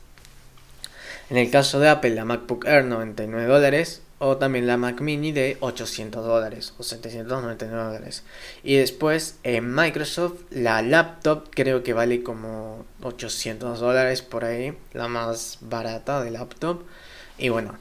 En 1.32 1.38
el 1.38 1.50
caso 1.50 1.80
de 1.80 1.88
Apple, 1.88 2.14
la 2.14 2.26
MacBook 2.26 2.66
Air 2.66 2.84
99 2.84 3.46
dólares 3.46 4.02
o 4.18 4.36
también 4.36 4.66
la 4.66 4.76
Mac 4.76 5.00
Mini 5.00 5.32
de 5.32 5.56
800 5.60 6.26
dólares 6.26 6.74
o 6.76 6.82
799 6.82 7.84
dólares. 7.84 8.22
Y 8.62 8.76
después 8.76 9.38
en 9.42 9.74
Microsoft 9.74 10.42
la 10.50 10.82
laptop 10.82 11.48
creo 11.48 11.82
que 11.82 11.94
vale 11.94 12.22
como 12.22 12.84
800 13.02 13.80
dólares 13.80 14.20
por 14.20 14.44
ahí, 14.44 14.76
la 14.92 15.08
más 15.08 15.56
barata 15.62 16.22
de 16.22 16.32
laptop. 16.32 16.82
Y 17.38 17.48
bueno, 17.48 17.78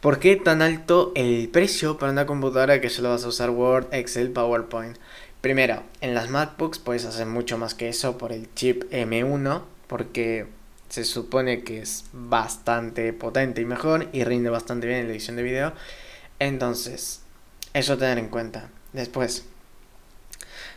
¿por 0.00 0.18
qué 0.18 0.34
tan 0.34 0.62
alto 0.62 1.12
el 1.14 1.48
precio 1.50 1.98
para 1.98 2.10
una 2.10 2.26
computadora 2.26 2.80
que 2.80 2.90
solo 2.90 3.10
vas 3.10 3.24
a 3.24 3.28
usar 3.28 3.50
Word, 3.50 3.94
Excel, 3.94 4.32
PowerPoint? 4.32 4.98
Primero, 5.40 5.84
en 6.00 6.14
las 6.14 6.30
MacBooks 6.30 6.80
puedes 6.80 7.04
hacer 7.04 7.26
mucho 7.26 7.58
más 7.58 7.74
que 7.74 7.88
eso 7.88 8.18
por 8.18 8.32
el 8.32 8.52
chip 8.56 8.90
M1, 8.90 9.62
porque 9.86 10.46
se 10.88 11.04
supone 11.04 11.62
que 11.62 11.80
es 11.80 12.04
bastante 12.12 13.12
potente 13.12 13.60
y 13.60 13.64
mejor 13.64 14.08
y 14.12 14.24
rinde 14.24 14.50
bastante 14.50 14.86
bien 14.86 15.00
en 15.00 15.06
la 15.06 15.12
edición 15.12 15.36
de 15.36 15.42
video. 15.42 15.72
Entonces, 16.38 17.22
eso 17.74 17.98
tener 17.98 18.18
en 18.18 18.28
cuenta. 18.28 18.70
Después, 18.92 19.44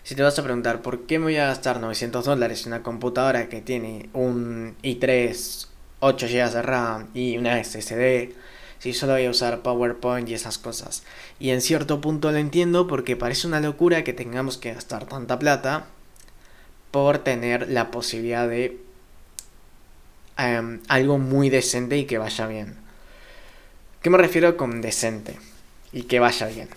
si 0.03 0.15
te 0.15 0.23
vas 0.23 0.37
a 0.39 0.43
preguntar 0.43 0.81
por 0.81 1.05
qué 1.05 1.19
me 1.19 1.25
voy 1.25 1.37
a 1.37 1.47
gastar 1.47 1.79
900 1.79 2.25
dólares 2.25 2.65
en 2.65 2.73
una 2.73 2.83
computadora 2.83 3.49
que 3.49 3.61
tiene 3.61 4.09
un 4.13 4.75
i3, 4.83 5.67
8 5.99 6.27
GB 6.27 6.51
de 6.51 6.61
RAM 6.61 7.09
y 7.13 7.37
una 7.37 7.63
SSD, 7.63 8.33
si 8.79 8.93
solo 8.93 9.13
voy 9.13 9.25
a 9.25 9.29
usar 9.29 9.61
PowerPoint 9.61 10.27
y 10.29 10.33
esas 10.33 10.57
cosas. 10.57 11.03
Y 11.39 11.51
en 11.51 11.61
cierto 11.61 12.01
punto 12.01 12.31
lo 12.31 12.37
entiendo 12.37 12.87
porque 12.87 13.15
parece 13.15 13.47
una 13.47 13.59
locura 13.59 14.03
que 14.03 14.13
tengamos 14.13 14.57
que 14.57 14.73
gastar 14.73 15.05
tanta 15.05 15.37
plata 15.37 15.87
por 16.91 17.19
tener 17.19 17.69
la 17.69 17.91
posibilidad 17.91 18.47
de 18.47 18.79
Em, 20.39 20.79
algo 20.87 21.17
muy 21.17 21.49
decente 21.49 21.97
y 21.97 22.05
que 22.05 22.17
vaya 22.17 22.47
bien. 22.47 22.77
¿Qué 24.01 24.09
me 24.09 24.17
refiero 24.17 24.55
con 24.55 24.79
decente 24.79 25.37
y 25.91 26.03
que 26.03 26.21
vaya 26.21 26.47
bien? 26.47 26.69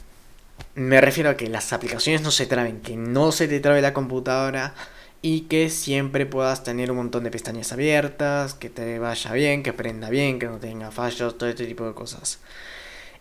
Me 0.75 1.01
refiero 1.01 1.31
a 1.31 1.37
que 1.37 1.49
las 1.49 1.73
aplicaciones 1.73 2.23
no 2.23 2.33
se 2.33 2.47
traben, 2.47 2.81
que 2.81 2.97
no 2.97 3.31
se 3.31 3.47
te 3.47 3.61
trabe 3.61 3.81
la 3.81 3.95
computadora 3.95 4.75
y 5.23 5.43
que 5.43 5.71
siempre 5.71 6.27
puedas 6.27 6.65
tener 6.65 6.91
un 6.91 6.97
montón 6.97 7.23
de 7.23 7.31
pestañas 7.31 7.73
abiertas, 7.73 8.55
que 8.55 8.69
te 8.69 8.99
vaya 8.99 9.33
bien, 9.33 9.63
que 9.63 9.73
prenda 9.73 10.11
bien, 10.11 10.41
que 10.41 10.47
no 10.47 10.59
tenga 10.59 10.91
fallos, 10.91 11.39
todo 11.39 11.49
este 11.49 11.67
tipo 11.67 11.87
de 11.87 11.95
cosas. 11.95 12.41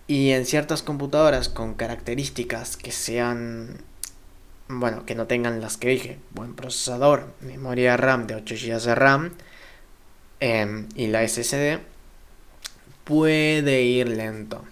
Y 0.07 0.31
en 0.31 0.47
ciertas 0.47 0.81
computadoras 0.81 1.49
con 1.49 1.75
características 1.75 2.77
que 2.77 2.91
sean, 2.91 3.77
bueno, 4.67 5.05
que 5.05 5.13
no 5.13 5.27
tengan 5.27 5.61
las 5.61 5.77
que 5.77 5.89
dije, 5.89 6.17
buen 6.31 6.55
procesador, 6.55 7.31
memoria 7.41 7.95
RAM 7.95 8.25
de 8.25 8.33
8 8.33 8.55
GB 8.55 8.81
de 8.81 8.95
RAM, 8.95 9.33
Em, 10.41 10.89
y 10.95 11.05
la 11.05 11.21
SSD 11.21 11.79
puede 13.03 13.83
ir 13.83 14.09
lento. 14.09 14.63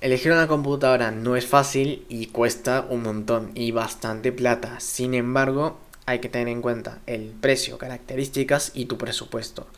Elegir 0.00 0.32
una 0.32 0.48
computadora 0.48 1.12
no 1.12 1.36
es 1.36 1.46
fácil 1.46 2.04
y 2.08 2.26
cuesta 2.26 2.84
un 2.90 3.04
montón 3.04 3.52
y 3.54 3.70
bastante 3.70 4.32
plata. 4.32 4.80
Sin 4.80 5.14
embargo, 5.14 5.78
hay 6.06 6.18
que 6.18 6.28
tener 6.28 6.48
en 6.48 6.60
cuenta 6.60 6.98
el 7.06 7.34
precio, 7.40 7.78
características 7.78 8.72
y 8.74 8.86
tu 8.86 8.98
presupuesto. 8.98 9.68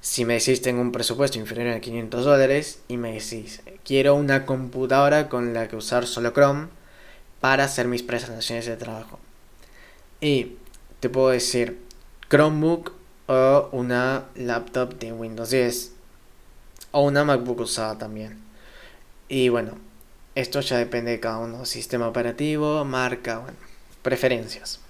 Si 0.00 0.24
me 0.24 0.34
decís 0.34 0.62
tengo 0.62 0.80
un 0.80 0.92
presupuesto 0.92 1.38
inferior 1.38 1.68
a 1.68 1.80
500 1.80 2.24
dólares 2.24 2.80
y 2.88 2.96
me 2.96 3.12
decís 3.12 3.60
quiero 3.84 4.14
una 4.14 4.46
computadora 4.46 5.28
con 5.28 5.52
la 5.52 5.68
que 5.68 5.76
usar 5.76 6.06
solo 6.06 6.32
Chrome 6.32 6.68
para 7.42 7.64
hacer 7.64 7.86
mis 7.86 8.02
presentaciones 8.02 8.64
de 8.64 8.76
trabajo. 8.76 9.18
Y 10.22 10.56
te 11.00 11.10
puedo 11.10 11.28
decir 11.28 11.78
Chromebook 12.30 12.95
o 13.26 13.68
una 13.72 14.24
laptop 14.34 14.98
de 14.98 15.12
Windows 15.12 15.50
10 15.50 15.92
o 16.92 17.02
una 17.02 17.24
MacBook 17.24 17.60
usada 17.60 17.98
también. 17.98 18.38
Y 19.28 19.48
bueno, 19.48 19.72
esto 20.34 20.60
ya 20.60 20.78
depende 20.78 21.10
de 21.12 21.20
cada 21.20 21.38
uno, 21.38 21.64
sistema 21.64 22.08
operativo, 22.08 22.84
marca, 22.84 23.38
bueno, 23.38 23.56
preferencias. 24.02 24.80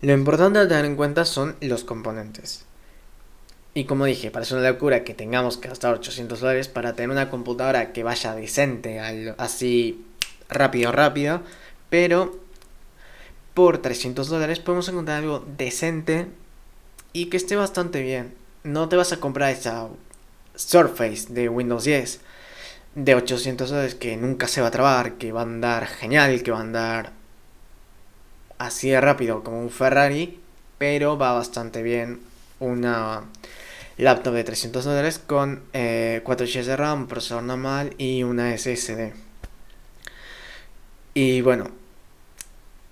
Lo 0.00 0.12
importante 0.12 0.58
a 0.58 0.68
tener 0.68 0.84
en 0.84 0.96
cuenta 0.96 1.24
son 1.24 1.56
los 1.60 1.84
componentes. 1.84 2.64
Y 3.74 3.84
como 3.84 4.06
dije, 4.06 4.30
parece 4.30 4.54
una 4.54 4.68
locura 4.68 5.04
que 5.04 5.14
tengamos 5.14 5.56
que 5.56 5.68
gastar 5.68 5.94
800 5.94 6.40
dólares 6.40 6.68
para 6.68 6.94
tener 6.94 7.10
una 7.10 7.30
computadora 7.30 7.92
que 7.92 8.02
vaya 8.02 8.34
decente, 8.34 8.98
así 9.38 10.04
rápido, 10.48 10.90
rápido. 10.90 11.42
Pero 11.90 12.38
por 13.54 13.78
300 13.78 14.28
dólares 14.28 14.58
podemos 14.58 14.88
encontrar 14.88 15.18
algo 15.18 15.44
decente 15.56 16.26
y 17.12 17.26
que 17.26 17.36
esté 17.36 17.56
bastante 17.56 18.02
bien. 18.02 18.34
No 18.64 18.88
te 18.88 18.96
vas 18.96 19.12
a 19.12 19.20
comprar 19.20 19.50
esa 19.50 19.88
Surface 20.54 21.32
de 21.32 21.48
Windows 21.48 21.84
10 21.84 22.20
de 22.94 23.14
800 23.14 23.70
dólares 23.70 23.94
que 23.94 24.16
nunca 24.16 24.48
se 24.48 24.60
va 24.60 24.68
a 24.68 24.72
trabar, 24.72 25.14
que 25.14 25.32
va 25.32 25.40
a 25.40 25.44
andar 25.44 25.86
genial, 25.86 26.42
que 26.42 26.50
va 26.50 26.58
a 26.58 26.62
andar 26.62 27.12
así 28.58 28.90
de 28.90 29.00
rápido 29.00 29.44
como 29.44 29.60
un 29.60 29.70
Ferrari, 29.70 30.40
pero 30.78 31.16
va 31.16 31.32
bastante 31.32 31.82
bien 31.82 32.20
una 32.58 33.22
laptop 33.98 34.34
de 34.34 34.44
300 34.44 34.84
dólares 34.84 35.18
con 35.18 35.56
4 35.56 35.70
eh, 35.74 36.22
GB 36.24 36.64
de 36.64 36.76
RAM, 36.76 37.06
procesador 37.06 37.44
normal 37.44 37.94
y 37.98 38.24
una 38.24 38.56
SSD. 38.56 39.12
Y 41.14 41.40
bueno, 41.40 41.70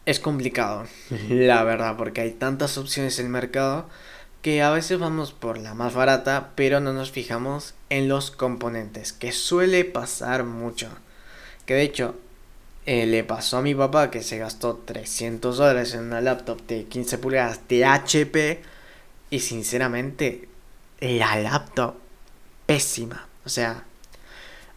es 0.05 0.21
complicado, 0.21 0.87
la 1.29 1.65
verdad, 1.65 1.97
porque 1.97 2.21
hay 2.21 2.33
tantas 2.33 2.79
opciones 2.79 3.19
en 3.19 3.27
el 3.27 3.33
mercado 3.33 3.87
que 4.47 4.63
a 4.63 4.71
veces 4.71 5.01
vamos 5.01 5.33
por 5.33 5.59
la 5.59 5.75
más 5.75 5.95
barata, 5.95 6.53
pero 6.55 6.79
no 6.79 6.93
nos 6.93 7.11
fijamos 7.11 7.75
en 7.91 8.07
los 8.07 8.31
componentes, 8.31 9.13
que 9.13 9.33
suele 9.33 9.85
pasar 9.85 10.45
mucho. 10.45 10.89
Que 11.65 11.75
de 11.75 11.83
hecho, 11.83 12.15
eh, 12.85 13.07
le 13.07 13.25
pasó 13.25 13.57
a 13.57 13.63
mi 13.63 13.75
papá 13.75 14.09
que 14.09 14.23
se 14.23 14.39
gastó 14.39 14.77
300 14.77 15.57
dólares 15.57 15.95
en 15.95 16.05
una 16.05 16.21
laptop 16.21 16.65
de 16.69 16.85
15 16.85 17.19
pulgadas 17.19 17.67
de 17.67 17.87
HP 17.87 18.63
y 19.31 19.41
sinceramente 19.41 20.49
la 21.01 21.41
laptop 21.41 21.97
pésima. 22.67 23.27
O 23.45 23.49
sea, 23.49 23.83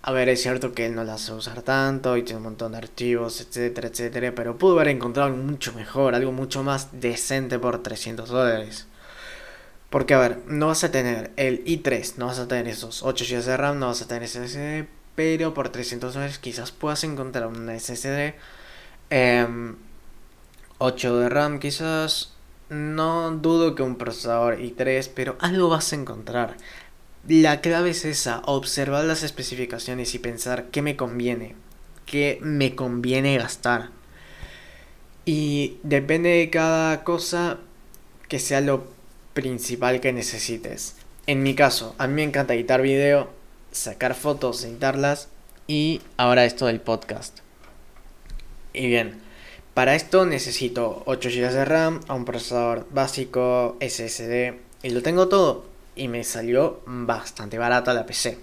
a 0.01 0.11
ver, 0.11 0.29
es 0.29 0.41
cierto 0.41 0.73
que 0.73 0.87
él 0.87 0.95
no 0.95 1.03
la 1.03 1.13
hace 1.13 1.31
usar 1.31 1.61
tanto 1.61 2.17
y 2.17 2.23
tiene 2.23 2.37
un 2.37 2.45
montón 2.45 2.71
de 2.71 2.79
archivos, 2.79 3.39
etcétera, 3.39 3.89
etcétera, 3.89 4.33
pero 4.33 4.57
pudo 4.57 4.77
haber 4.77 4.87
encontrado 4.87 5.29
algo 5.29 5.43
mucho 5.43 5.73
mejor, 5.73 6.15
algo 6.15 6.31
mucho 6.31 6.63
más 6.63 6.87
decente 6.99 7.59
por 7.59 7.83
300 7.83 8.29
dólares. 8.29 8.87
Porque, 9.89 10.13
a 10.13 10.19
ver, 10.19 10.43
no 10.45 10.67
vas 10.67 10.83
a 10.83 10.91
tener 10.91 11.31
el 11.35 11.65
i3, 11.65 12.15
no 12.17 12.27
vas 12.27 12.39
a 12.39 12.47
tener 12.47 12.67
esos 12.67 13.01
8 13.01 13.25
GB 13.27 13.43
de 13.43 13.57
RAM, 13.57 13.79
no 13.79 13.87
vas 13.87 14.01
a 14.01 14.07
tener 14.07 14.27
SSD, 14.27 14.87
pero 15.15 15.53
por 15.53 15.69
300 15.69 16.13
dólares 16.13 16.37
quizás 16.37 16.71
puedas 16.71 17.03
encontrar 17.03 17.47
una 17.47 17.77
SSD, 17.77 18.35
8 19.09 19.09
em, 19.09 19.75
de 20.79 21.29
RAM 21.29 21.59
quizás, 21.59 22.33
no 22.69 23.31
dudo 23.31 23.73
que 23.73 23.81
un 23.81 23.97
procesador 23.97 24.59
i3, 24.59 25.09
pero 25.15 25.37
algo 25.39 25.69
vas 25.69 25.91
a 25.91 25.95
encontrar. 25.95 26.57
La 27.27 27.61
clave 27.61 27.89
es 27.89 28.05
esa, 28.05 28.41
observar 28.45 29.05
las 29.05 29.23
especificaciones 29.23 30.13
y 30.13 30.19
pensar 30.19 30.65
qué 30.65 30.83
me 30.83 30.95
conviene, 30.95 31.55
qué 32.05 32.39
me 32.41 32.75
conviene 32.75 33.37
gastar. 33.37 33.89
Y 35.25 35.77
depende 35.83 36.29
de 36.29 36.49
cada 36.49 37.03
cosa 37.03 37.57
que 38.27 38.39
sea 38.39 38.61
lo 38.61 38.98
principal 39.39 40.01
que 40.01 40.11
necesites. 40.11 40.95
En 41.25 41.43
mi 41.43 41.55
caso, 41.55 41.95
a 41.97 42.07
mí 42.07 42.15
me 42.15 42.23
encanta 42.23 42.55
editar 42.55 42.81
video, 42.81 43.29
sacar 43.71 44.13
fotos, 44.13 44.65
editarlas 44.65 45.29
y 45.65 46.01
ahora 46.17 46.43
esto 46.43 46.65
del 46.65 46.81
podcast. 46.81 47.39
Y 48.73 48.87
bien, 48.87 49.21
Para 49.73 49.95
esto 49.95 50.25
necesito 50.25 51.03
8 51.05 51.29
GB 51.29 51.53
de 51.53 51.63
RAM, 51.63 52.01
un 52.09 52.25
procesador 52.25 52.85
básico, 52.91 53.77
SSD 53.79 54.55
y 54.83 54.89
lo 54.89 55.01
tengo 55.01 55.29
todo. 55.29 55.63
Y 55.95 56.09
me 56.09 56.25
salió 56.25 56.81
bastante 56.85 57.57
barata 57.57 57.93
la 57.93 58.05
PC. 58.05 58.39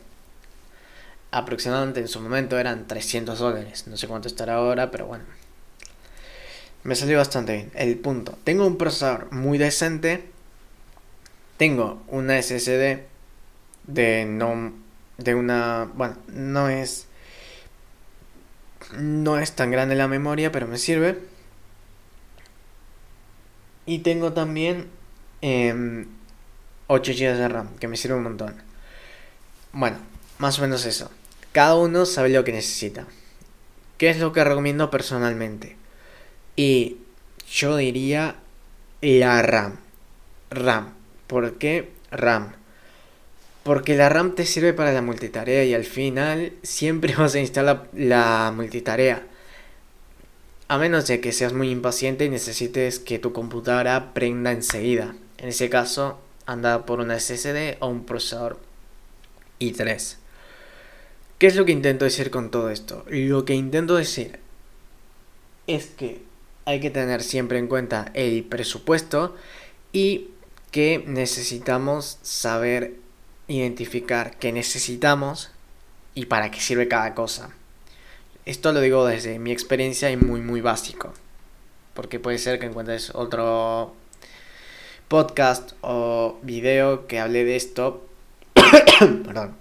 Aproximadamente 1.33 2.01
en 2.01 2.09
su 2.09 2.21
momento 2.21 2.59
eran 2.59 2.87
300 2.87 3.39
dólares. 3.39 3.87
No 3.87 3.99
sé 3.99 4.09
cuánto 4.09 4.29
estará 4.29 4.55
ahora, 4.55 4.91
pero 4.91 5.07
bueno. 5.07 5.25
Me 6.85 6.95
salió 6.95 7.19
bastante 7.19 7.53
bien. 7.53 7.71
El 7.75 7.99
punto. 7.99 8.39
Tengo 8.45 8.67
un 8.67 8.79
procesador 8.79 9.31
muy 9.31 9.59
decente. 9.59 10.36
Tengo 11.57 12.03
una 12.09 12.41
SSD 12.41 13.01
de 13.85 14.25
no... 14.27 14.73
De 15.19 15.35
una... 15.35 15.91
Bueno, 15.95 16.17
no 16.29 16.69
es 16.69 17.07
no 18.93 19.39
es 19.39 19.53
tan 19.53 19.71
grande 19.71 19.95
la 19.95 20.09
memoria, 20.09 20.53
pero 20.53 20.67
me 20.67 20.79
sirve. 20.79 21.19
Y 23.85 24.01
tengo 24.01 24.33
también 24.33 24.89
8 25.41 25.43
em, 25.43 26.07
GB 26.89 27.37
de 27.37 27.49
RAM, 27.49 27.77
que 27.79 27.89
me 27.89 27.97
sirve 27.97 28.17
un 28.17 28.25
montón. 28.25 28.55
Bueno, 29.73 29.99
más 30.39 30.59
o 30.59 30.63
menos 30.63 30.85
eso. 30.87 31.11
Cada 31.53 31.77
uno 31.77 32.07
sabe 32.07 32.31
lo 32.31 32.45
que 32.45 32.53
necesita. 32.53 33.07
¿Qué 33.99 34.11
es 34.11 34.19
lo 34.19 34.33
que 34.33 34.45
recomiendo 34.45 34.91
personalmente? 34.91 35.77
Y 36.55 36.99
yo 37.49 37.77
diría 37.77 38.37
la 39.01 39.43
RAM. 39.43 39.79
RAM. 40.51 40.93
¿Por 41.27 41.59
qué 41.59 41.91
RAM? 42.11 42.53
Porque 43.63 43.97
la 43.97 44.09
RAM 44.09 44.37
te 44.37 44.47
sirve 44.47 44.73
para 44.73 44.93
la 44.93 45.03
multitarea 45.03 45.65
y 45.65 45.75
al 45.75 45.85
final 45.85 46.53
siempre 46.63 47.15
vas 47.19 47.35
a 47.35 47.41
instalar 47.41 47.89
la, 47.93 48.53
multitarea. 48.55 49.27
A 50.69 50.79
menos 50.79 51.07
de 51.07 51.21
que 51.21 51.33
seas 51.33 51.53
muy 51.53 51.71
impaciente 51.71 52.25
y 52.25 52.29
necesites 52.29 52.99
que 52.99 53.19
tu 53.19 53.33
computadora 53.33 54.15
prenda 54.15 54.53
enseguida. 54.53 55.15
En 55.39 55.49
ese 55.49 55.69
caso, 55.69 56.19
anda 56.47 56.87
por 56.87 57.01
una 57.01 57.19
SSD 57.19 57.77
o 57.81 57.89
un 57.89 58.05
procesador 58.05 58.59
i3. 59.61 60.17
¿Qué 61.39 61.47
es 61.47 61.57
lo 61.57 61.65
que 61.65 61.73
intento 61.73 62.05
decir 62.05 62.31
con 62.31 62.51
todo 62.51 62.71
esto? 62.71 63.05
Lo 63.09 63.45
que 63.45 63.55
intento 63.55 63.97
decir 63.97 64.39
es 65.67 65.87
que 65.87 66.23
hay 66.65 66.81
que 66.81 66.91
tener 66.91 67.23
siempre 67.23 67.59
en 67.59 67.67
cuenta 67.67 68.11
el 68.15 68.45
presupuesto 68.45 69.37
y 69.93 70.31
que 70.77 71.03
necesitamos 71.07 72.19
saber 72.21 72.97
identificar 73.49 74.37
qué 74.37 74.53
necesitamos 74.53 75.51
y 76.15 76.27
para 76.27 76.51
qué 76.51 76.61
sirve 76.61 76.87
cada 76.87 77.15
cosa. 77.15 77.49
Esto 78.45 78.75
lo 78.75 78.83
digo 78.83 79.07
desde 79.07 79.39
mi 79.39 79.53
experiencia 79.53 80.11
y 80.11 80.19
muy 80.19 80.43
muy 80.43 80.61
básico. 80.61 81.15
Porque 81.95 82.21
puede 82.21 82.37
ser 82.37 82.59
que 82.59 82.67
encuentres 82.67 83.11
otro 83.15 83.95
podcast 85.09 85.73
o 85.81 86.39
video 86.43 87.07
que 87.07 87.21
hable 87.21 87.47
de 87.47 87.57
esto. 87.57 88.07
Perdón. 89.25 89.57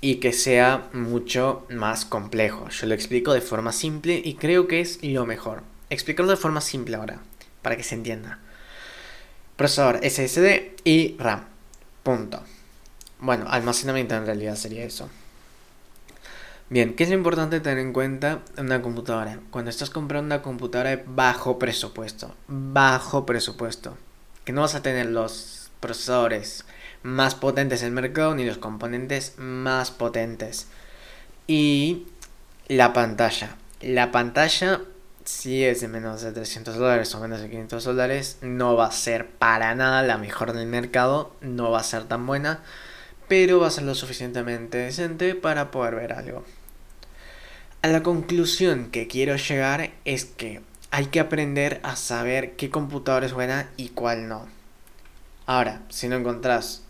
Y 0.00 0.16
que 0.16 0.32
sea 0.32 0.88
mucho 0.92 1.68
más 1.70 2.04
complejo. 2.04 2.68
Yo 2.70 2.88
lo 2.88 2.94
explico 2.94 3.32
de 3.32 3.40
forma 3.40 3.70
simple 3.70 4.20
y 4.24 4.34
creo 4.34 4.66
que 4.66 4.80
es 4.80 4.98
lo 5.04 5.24
mejor. 5.24 5.62
Explicarlo 5.88 6.32
de 6.32 6.36
forma 6.36 6.60
simple 6.60 6.96
ahora, 6.96 7.20
para 7.62 7.76
que 7.76 7.84
se 7.84 7.94
entienda. 7.94 8.40
Procesador 9.56 10.00
SSD 10.02 10.76
y 10.84 11.16
RAM. 11.18 11.44
Punto. 12.02 12.42
Bueno, 13.20 13.46
almacenamiento 13.48 14.14
en 14.16 14.26
realidad 14.26 14.56
sería 14.56 14.84
eso. 14.84 15.08
Bien, 16.70 16.94
¿qué 16.94 17.04
es 17.04 17.10
importante 17.10 17.60
tener 17.60 17.78
en 17.78 17.92
cuenta 17.92 18.40
en 18.56 18.64
una 18.64 18.80
computadora? 18.80 19.40
Cuando 19.50 19.70
estás 19.70 19.90
comprando 19.90 20.34
una 20.34 20.42
computadora 20.42 20.90
de 20.90 21.04
bajo 21.06 21.58
presupuesto, 21.58 22.34
bajo 22.48 23.26
presupuesto, 23.26 23.98
que 24.44 24.52
no 24.52 24.62
vas 24.62 24.74
a 24.74 24.82
tener 24.82 25.06
los 25.06 25.70
procesadores 25.80 26.64
más 27.02 27.34
potentes 27.34 27.82
del 27.82 27.92
mercado 27.92 28.34
ni 28.34 28.44
los 28.44 28.58
componentes 28.58 29.34
más 29.36 29.90
potentes. 29.90 30.68
Y 31.46 32.06
la 32.68 32.92
pantalla. 32.92 33.56
La 33.82 34.10
pantalla 34.10 34.80
si 35.24 35.64
es 35.64 35.80
de 35.80 35.88
menos 35.88 36.22
de 36.22 36.32
300 36.32 36.76
dólares 36.76 37.14
o 37.14 37.20
menos 37.20 37.40
de 37.40 37.48
500 37.48 37.84
dólares, 37.84 38.38
no 38.40 38.76
va 38.76 38.86
a 38.86 38.92
ser 38.92 39.28
para 39.28 39.74
nada 39.74 40.02
la 40.02 40.18
mejor 40.18 40.52
del 40.52 40.66
mercado, 40.66 41.34
no 41.40 41.70
va 41.70 41.80
a 41.80 41.84
ser 41.84 42.04
tan 42.04 42.26
buena, 42.26 42.62
pero 43.28 43.60
va 43.60 43.68
a 43.68 43.70
ser 43.70 43.84
lo 43.84 43.94
suficientemente 43.94 44.78
decente 44.78 45.34
para 45.34 45.70
poder 45.70 45.94
ver 45.94 46.12
algo. 46.12 46.44
A 47.82 47.88
la 47.88 48.02
conclusión 48.02 48.90
que 48.90 49.08
quiero 49.08 49.36
llegar 49.36 49.90
es 50.04 50.24
que 50.24 50.60
hay 50.90 51.06
que 51.06 51.20
aprender 51.20 51.80
a 51.82 51.96
saber 51.96 52.52
qué 52.52 52.70
computadora 52.70 53.26
es 53.26 53.32
buena 53.32 53.70
y 53.76 53.88
cuál 53.88 54.28
no. 54.28 54.46
Ahora, 55.46 55.82
si 55.88 56.08
no 56.08 56.16
encontrás 56.16 56.82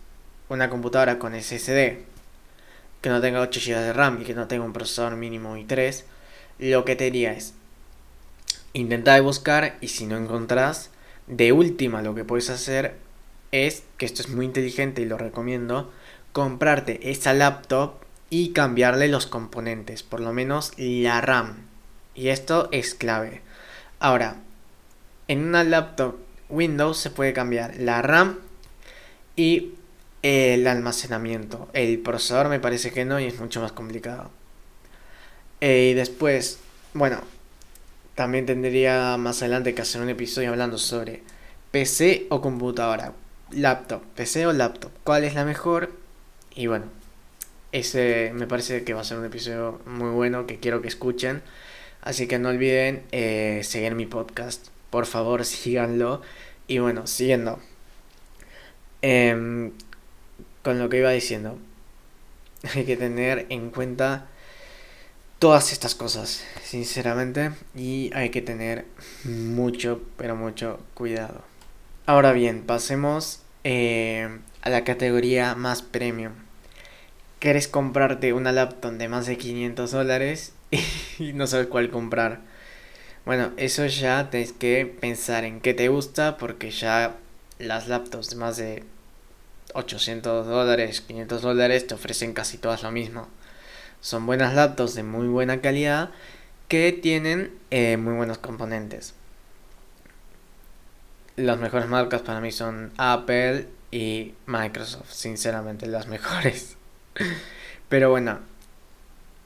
una 0.48 0.68
computadora 0.68 1.18
con 1.18 1.34
SSD 1.34 1.98
que 3.00 3.08
no 3.08 3.20
tenga 3.20 3.40
8 3.40 3.60
GB 3.64 3.78
de 3.78 3.92
RAM 3.92 4.20
y 4.20 4.24
que 4.24 4.34
no 4.34 4.48
tenga 4.48 4.64
un 4.64 4.72
procesador 4.72 5.16
mínimo 5.16 5.56
i3, 5.56 6.04
lo 6.58 6.84
que 6.84 6.94
te 6.94 7.04
diría 7.04 7.32
es 7.32 7.54
Intenta 8.74 9.20
buscar 9.20 9.76
y 9.80 9.88
si 9.88 10.06
no 10.06 10.16
encontrás, 10.16 10.90
de 11.26 11.52
última 11.52 12.00
lo 12.02 12.14
que 12.14 12.24
puedes 12.24 12.48
hacer 12.48 12.96
es, 13.50 13.82
que 13.98 14.06
esto 14.06 14.22
es 14.22 14.28
muy 14.30 14.46
inteligente 14.46 15.02
y 15.02 15.04
lo 15.04 15.18
recomiendo, 15.18 15.92
comprarte 16.32 17.10
esa 17.10 17.34
laptop 17.34 17.94
y 18.30 18.52
cambiarle 18.52 19.08
los 19.08 19.26
componentes, 19.26 20.02
por 20.02 20.20
lo 20.20 20.32
menos 20.32 20.72
la 20.78 21.20
RAM. 21.20 21.66
Y 22.14 22.28
esto 22.28 22.70
es 22.72 22.94
clave. 22.94 23.42
Ahora, 24.00 24.36
en 25.28 25.44
una 25.44 25.64
laptop 25.64 26.16
Windows 26.48 26.98
se 26.98 27.10
puede 27.10 27.34
cambiar 27.34 27.76
la 27.76 28.00
RAM 28.00 28.38
y 29.36 29.74
el 30.22 30.66
almacenamiento. 30.66 31.68
El 31.74 31.98
procesador 31.98 32.48
me 32.48 32.60
parece 32.60 32.90
que 32.90 33.04
no 33.04 33.20
y 33.20 33.26
es 33.26 33.38
mucho 33.38 33.60
más 33.60 33.72
complicado. 33.72 34.30
Eh, 35.60 35.90
y 35.90 35.94
después, 35.94 36.58
bueno, 36.94 37.20
también 38.14 38.46
tendría 38.46 39.16
más 39.16 39.42
adelante 39.42 39.74
que 39.74 39.82
hacer 39.82 40.02
un 40.02 40.08
episodio 40.08 40.50
hablando 40.50 40.78
sobre 40.78 41.22
PC 41.70 42.26
o 42.30 42.40
computadora. 42.40 43.14
Laptop, 43.50 44.02
PC 44.14 44.46
o 44.46 44.52
laptop. 44.52 44.90
¿Cuál 45.04 45.24
es 45.24 45.34
la 45.34 45.44
mejor? 45.44 45.92
Y 46.54 46.66
bueno, 46.66 46.86
ese 47.72 48.32
me 48.34 48.46
parece 48.46 48.84
que 48.84 48.94
va 48.94 49.00
a 49.00 49.04
ser 49.04 49.18
un 49.18 49.24
episodio 49.24 49.80
muy 49.86 50.10
bueno 50.10 50.46
que 50.46 50.58
quiero 50.58 50.82
que 50.82 50.88
escuchen. 50.88 51.42
Así 52.02 52.26
que 52.26 52.38
no 52.38 52.50
olviden 52.50 53.02
eh, 53.12 53.60
seguir 53.64 53.94
mi 53.94 54.06
podcast. 54.06 54.68
Por 54.90 55.06
favor, 55.06 55.44
síganlo. 55.46 56.22
Y 56.68 56.78
bueno, 56.78 57.06
siguiendo. 57.06 57.60
Em, 59.02 59.72
con 60.62 60.78
lo 60.78 60.88
que 60.88 60.98
iba 60.98 61.10
diciendo. 61.10 61.58
Hay 62.74 62.84
que 62.84 62.96
tener 62.96 63.46
en 63.48 63.70
cuenta 63.70 64.28
todas 65.42 65.72
estas 65.72 65.96
cosas, 65.96 66.44
sinceramente, 66.62 67.50
y 67.74 68.12
hay 68.14 68.30
que 68.30 68.42
tener 68.42 68.84
mucho, 69.24 70.00
pero 70.16 70.36
mucho 70.36 70.78
cuidado. 70.94 71.42
Ahora 72.06 72.30
bien, 72.30 72.62
pasemos 72.62 73.40
eh, 73.64 74.38
a 74.62 74.70
la 74.70 74.84
categoría 74.84 75.56
más 75.56 75.82
premium. 75.82 76.34
¿Quieres 77.40 77.66
comprarte 77.66 78.32
una 78.32 78.52
laptop 78.52 78.92
de 78.92 79.08
más 79.08 79.26
de 79.26 79.36
500 79.36 79.90
dólares 79.90 80.52
y 81.18 81.32
no 81.32 81.48
sabes 81.48 81.66
cuál 81.66 81.90
comprar? 81.90 82.38
Bueno, 83.26 83.50
eso 83.56 83.84
ya 83.86 84.30
tienes 84.30 84.52
que 84.52 84.86
pensar 84.86 85.42
en 85.42 85.60
qué 85.60 85.74
te 85.74 85.88
gusta 85.88 86.36
porque 86.36 86.70
ya 86.70 87.16
las 87.58 87.88
laptops 87.88 88.30
de 88.30 88.36
más 88.36 88.58
de 88.58 88.84
800 89.74 90.46
dólares, 90.46 91.00
500 91.00 91.42
dólares 91.42 91.88
te 91.88 91.94
ofrecen 91.94 92.32
casi 92.32 92.58
todas 92.58 92.84
lo 92.84 92.92
mismo. 92.92 93.26
Son 94.02 94.26
buenas 94.26 94.54
laptops 94.54 94.96
de 94.96 95.04
muy 95.04 95.28
buena 95.28 95.60
calidad 95.60 96.10
que 96.66 96.90
tienen 96.92 97.56
eh, 97.70 97.96
muy 97.96 98.14
buenos 98.14 98.38
componentes. 98.38 99.14
Las 101.36 101.58
mejores 101.58 101.88
marcas 101.88 102.20
para 102.22 102.40
mí 102.40 102.50
son 102.50 102.92
Apple 102.98 103.68
y 103.92 104.34
Microsoft, 104.46 105.12
sinceramente 105.12 105.86
las 105.86 106.06
mejores. 106.08 106.76
Pero 107.88 108.10
bueno, 108.10 108.40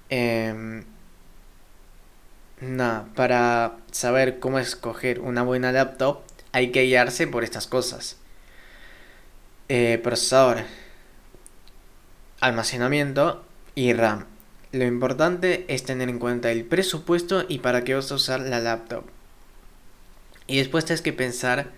eh, 0.08 0.82
nada, 2.62 3.08
para 3.14 3.76
saber 3.90 4.38
cómo 4.38 4.58
escoger 4.58 5.20
una 5.20 5.42
buena 5.42 5.70
laptop 5.70 6.22
hay 6.52 6.72
que 6.72 6.84
guiarse 6.84 7.26
por 7.26 7.44
estas 7.44 7.66
cosas. 7.66 8.16
Eh, 9.68 10.00
procesador, 10.02 10.62
almacenamiento 12.40 13.44
y 13.74 13.92
RAM. 13.92 14.35
Lo 14.76 14.84
importante 14.84 15.64
es 15.68 15.84
tener 15.84 16.10
en 16.10 16.18
cuenta 16.18 16.50
el 16.52 16.62
presupuesto 16.62 17.46
y 17.48 17.60
para 17.60 17.82
qué 17.82 17.94
vas 17.94 18.12
a 18.12 18.16
usar 18.16 18.40
la 18.40 18.60
laptop. 18.60 19.04
Y 20.46 20.58
después 20.58 20.84
tienes 20.84 21.00
que 21.00 21.14
pensar 21.14 21.70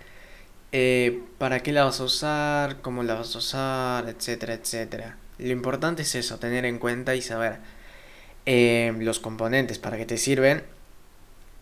eh, 0.73 1.21
para 1.37 1.61
qué 1.61 1.71
la 1.71 1.85
vas 1.85 2.01
a 2.01 2.03
usar, 2.03 2.81
cómo 2.81 3.03
la 3.03 3.13
vas 3.13 3.35
a 3.35 3.37
usar, 3.37 4.09
etcétera, 4.09 4.55
etcétera. 4.55 5.15
Lo 5.37 5.53
importante 5.53 6.01
es 6.01 6.13
eso, 6.13 6.39
tener 6.39 6.65
en 6.65 6.77
cuenta 6.77 7.15
y 7.15 7.21
saber 7.21 7.59
eh, 8.45 8.93
los 8.99 9.19
componentes 9.19 9.79
para 9.79 9.95
qué 9.95 10.05
te 10.05 10.17
sirven 10.17 10.63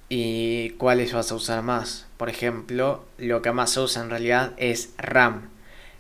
y 0.10 0.72
cuáles 0.72 1.14
vas 1.14 1.32
a 1.32 1.36
usar 1.36 1.62
más. 1.62 2.08
Por 2.18 2.30
ejemplo, 2.30 3.06
lo 3.20 3.44
que 3.44 3.52
más 3.52 3.74
se 3.74 3.82
usa 3.82 4.02
en 4.02 4.10
realidad 4.10 4.54
es 4.58 4.90
RAM. 4.98 5.50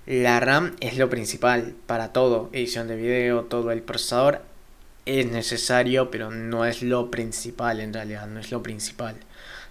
La 0.08 0.39
RAM 0.39 0.76
es 0.80 0.97
lo 0.97 1.12
principal 1.12 1.76
para 1.86 2.12
todo, 2.12 2.50
edición 2.54 2.88
de 2.88 2.95
video, 2.95 3.43
todo 3.43 3.69
el 3.69 3.84
procesador 3.84 4.41
es 5.08 5.32
necesario, 5.32 6.12
pero 6.12 6.32
no 6.32 6.65
es 6.65 6.84
lo 6.84 7.10
principal 7.10 7.80
en 7.80 7.93
realidad, 7.93 8.28
no 8.28 8.39
es 8.39 8.52
lo 8.52 8.62
principal. 8.62 9.15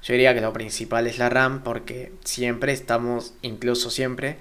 Yo 0.02 0.12
diría 0.12 0.34
que 0.34 0.40
lo 0.40 0.52
principal 0.52 1.06
es 1.06 1.18
la 1.18 1.28
RAM 1.28 1.62
porque 1.62 2.12
siempre 2.24 2.72
estamos, 2.72 3.34
incluso 3.42 3.90
siempre, 3.90 4.38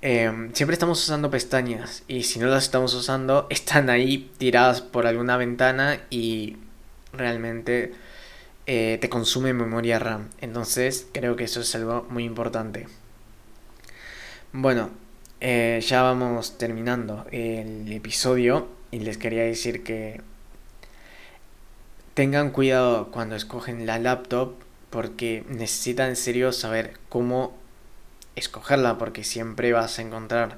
em, 0.00 0.52
siempre 0.54 0.74
estamos 0.74 1.02
usando 1.02 1.30
pestañas 1.30 2.04
y 2.08 2.22
si 2.22 2.38
no 2.38 2.46
las 2.46 2.64
estamos 2.64 2.94
usando 2.94 3.46
están 3.50 3.90
ahí 3.90 4.30
tiradas 4.38 4.80
por 4.80 5.06
alguna 5.06 5.36
ventana 5.36 6.00
y 6.10 6.56
realmente 7.12 7.92
eh, 8.66 8.98
te 9.00 9.08
consume 9.08 9.52
memoria 9.52 9.98
RAM. 9.98 10.30
Entonces 10.40 11.06
creo 11.12 11.36
que 11.36 11.44
eso 11.44 11.60
es 11.60 11.74
algo 11.74 12.06
muy 12.10 12.24
importante. 12.24 12.86
Bueno, 14.52 14.90
eh, 15.40 15.80
ya 15.86 16.02
vamos 16.02 16.56
terminando 16.58 17.26
el 17.30 17.92
episodio 17.92 18.77
y 18.90 19.00
les 19.00 19.18
quería 19.18 19.42
decir 19.42 19.82
que 19.84 20.20
tengan 22.14 22.50
cuidado 22.50 23.10
cuando 23.10 23.36
escogen 23.36 23.86
la 23.86 23.98
laptop 23.98 24.54
porque 24.90 25.44
necesitan 25.48 26.10
en 26.10 26.16
serio 26.16 26.52
saber 26.52 26.94
cómo 27.08 27.56
escogerla 28.34 28.98
porque 28.98 29.24
siempre 29.24 29.72
vas 29.72 29.98
a 29.98 30.02
encontrar 30.02 30.56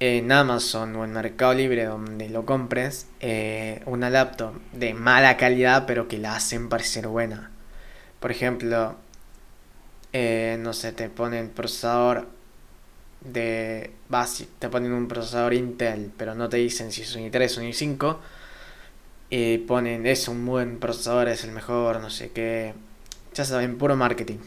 en 0.00 0.32
Amazon 0.32 0.96
o 0.96 1.04
en 1.04 1.12
Mercado 1.12 1.54
Libre 1.54 1.84
donde 1.84 2.28
lo 2.28 2.44
compres 2.44 3.06
eh, 3.20 3.82
una 3.86 4.10
laptop 4.10 4.54
de 4.72 4.94
mala 4.94 5.36
calidad 5.36 5.84
pero 5.86 6.08
que 6.08 6.18
la 6.18 6.36
hacen 6.36 6.68
parecer 6.68 7.06
buena. 7.06 7.50
Por 8.20 8.30
ejemplo, 8.30 8.96
eh, 10.12 10.56
no 10.60 10.72
sé, 10.72 10.92
te 10.92 11.08
ponen 11.08 11.50
procesador 11.50 12.28
de 13.24 13.90
básico, 14.08 14.50
te 14.58 14.68
ponen 14.68 14.92
un 14.92 15.08
procesador 15.08 15.54
Intel, 15.54 16.12
pero 16.16 16.34
no 16.34 16.48
te 16.48 16.58
dicen 16.58 16.92
si 16.92 17.02
es 17.02 17.16
un 17.16 17.22
i3 17.22 17.58
o 17.58 17.60
un 17.60 17.66
i5. 17.66 18.16
Y 19.30 19.58
ponen, 19.58 20.06
es 20.06 20.28
un 20.28 20.44
buen 20.46 20.78
procesador, 20.78 21.28
es 21.28 21.44
el 21.44 21.52
mejor, 21.52 22.00
no 22.00 22.10
sé 22.10 22.30
qué. 22.30 22.74
Ya 23.34 23.44
saben, 23.44 23.78
puro 23.78 23.96
marketing. 23.96 24.38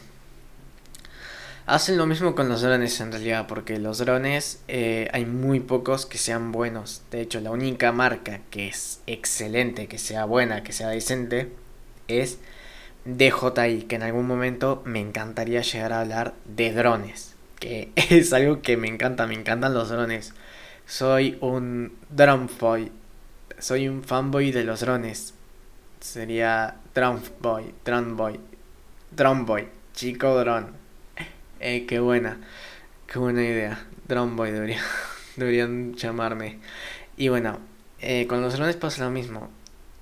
Hacen 1.66 1.98
lo 1.98 2.06
mismo 2.06 2.34
con 2.34 2.48
los 2.48 2.62
drones 2.62 2.98
en 3.00 3.12
realidad, 3.12 3.46
porque 3.46 3.78
los 3.78 3.98
drones 3.98 4.62
eh, 4.68 5.08
hay 5.12 5.26
muy 5.26 5.60
pocos 5.60 6.06
que 6.06 6.16
sean 6.16 6.52
buenos. 6.52 7.02
De 7.10 7.20
hecho, 7.20 7.40
la 7.40 7.50
única 7.50 7.92
marca 7.92 8.40
que 8.50 8.68
es 8.68 9.00
excelente, 9.06 9.86
que 9.88 9.98
sea 9.98 10.24
buena, 10.24 10.62
que 10.62 10.72
sea 10.72 10.88
decente, 10.88 11.52
es 12.06 12.38
DJI, 13.04 13.82
que 13.82 13.96
en 13.96 14.02
algún 14.04 14.26
momento 14.26 14.82
me 14.86 15.00
encantaría 15.00 15.60
llegar 15.60 15.92
a 15.92 16.00
hablar 16.00 16.34
de 16.46 16.72
drones 16.72 17.37
que 17.58 17.92
es 17.96 18.32
algo 18.32 18.62
que 18.62 18.76
me 18.76 18.88
encanta, 18.88 19.26
me 19.26 19.34
encantan 19.34 19.74
los 19.74 19.90
drones. 19.90 20.34
Soy 20.86 21.36
un 21.40 21.96
drone 22.10 22.48
boy, 22.58 22.90
soy 23.58 23.88
un 23.88 24.02
fanboy 24.02 24.52
de 24.52 24.64
los 24.64 24.80
drones. 24.80 25.34
Sería 26.00 26.76
drone 26.94 27.20
boy, 27.40 27.74
drone 27.84 28.14
boy, 28.14 28.40
drone 29.10 29.44
boy, 29.44 29.68
chico 29.94 30.38
drone. 30.38 30.68
Eh, 31.60 31.86
qué 31.86 31.98
buena, 31.98 32.38
qué 33.08 33.18
buena 33.18 33.42
idea. 33.42 33.84
Drone 34.06 34.36
boy 34.36 34.52
debería, 34.52 34.80
deberían 35.36 35.94
llamarme. 35.94 36.60
Y 37.16 37.30
bueno, 37.30 37.58
eh, 37.98 38.28
con 38.28 38.40
los 38.40 38.52
drones 38.54 38.76
pasa 38.76 39.04
lo 39.04 39.10
mismo. 39.10 39.50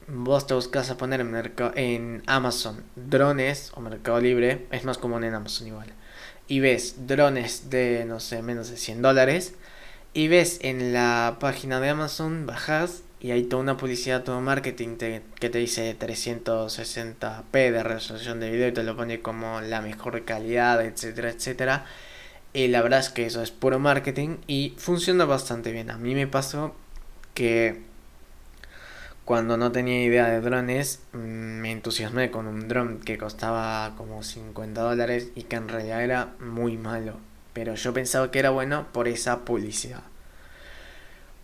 Vos 0.07 0.47
te 0.47 0.53
buscas 0.53 0.91
a 0.91 0.99
poner 0.99 1.23
en 1.77 2.23
Amazon 2.27 2.85
drones 2.95 3.73
o 3.75 3.81
Mercado 3.81 4.21
Libre, 4.21 4.67
es 4.71 4.85
más 4.85 4.99
común 4.99 5.25
en 5.25 5.35
Amazon 5.35 5.67
igual 5.67 5.95
y 6.49 6.61
ves 6.61 7.07
drones 7.07 7.71
de, 7.71 8.05
no 8.07 8.21
sé, 8.21 8.43
menos 8.43 8.71
de 8.71 8.77
100 8.77 9.03
dólares, 9.03 9.55
y 10.15 10.29
ves 10.29 10.59
en 10.63 10.93
la 10.93 11.37
página 11.41 11.81
de 11.81 11.91
Amazon, 11.91 12.47
bajas 12.47 13.03
y 13.21 13.31
hay 13.33 13.45
toda 13.45 13.63
una 13.63 13.77
publicidad, 13.77 14.23
todo 14.25 14.41
marketing 14.41 14.97
que 14.97 15.51
te 15.51 15.59
dice 15.59 15.97
360p 15.99 17.51
de 17.53 17.83
resolución 17.83 18.41
de 18.41 18.51
video 18.51 18.69
y 18.69 18.73
te 18.73 18.83
lo 18.83 18.97
pone 18.97 19.21
como 19.21 19.61
la 19.61 19.81
mejor 19.81 20.25
calidad, 20.25 20.85
etcétera, 20.85 21.31
etcétera. 21.31 21.87
Y 22.53 22.69
la 22.69 22.83
verdad 22.83 23.01
es 23.01 23.11
que 23.11 23.27
eso 23.27 23.43
es 23.43 23.51
puro 23.51 23.79
marketing 23.79 24.37
y 24.47 24.75
funciona 24.79 25.25
bastante 25.25 25.73
bien. 25.73 25.91
A 25.91 25.99
mí 25.99 26.15
me 26.15 26.27
pasó 26.27 26.75
que 27.35 27.83
cuando 29.27 29.57
no 29.57 29.73
tenía 29.73 30.05
idea 30.05 30.29
de 30.29 30.41
drones, 30.41 31.01
mm, 31.13 31.19
me 31.19 31.73
entusiasmé 31.73 32.31
con 32.31 32.47
un 32.47 32.69
dron 32.69 33.01
que 33.01 33.19
costaba 33.19 33.93
como 33.97 34.23
50 34.23 34.81
dólares 34.81 35.31
y 35.35 35.43
que 35.43 35.57
en 35.57 35.69
realidad 35.69 36.05
era 36.05 36.35
muy 36.39 36.77
malo. 36.77 37.17
Pero 37.53 37.75
yo 37.75 37.93
pensaba 37.93 38.31
que 38.31 38.39
era 38.39 38.51
bueno 38.51 38.87
por 38.93 39.09
esa 39.09 39.45
publicidad. 39.45 40.05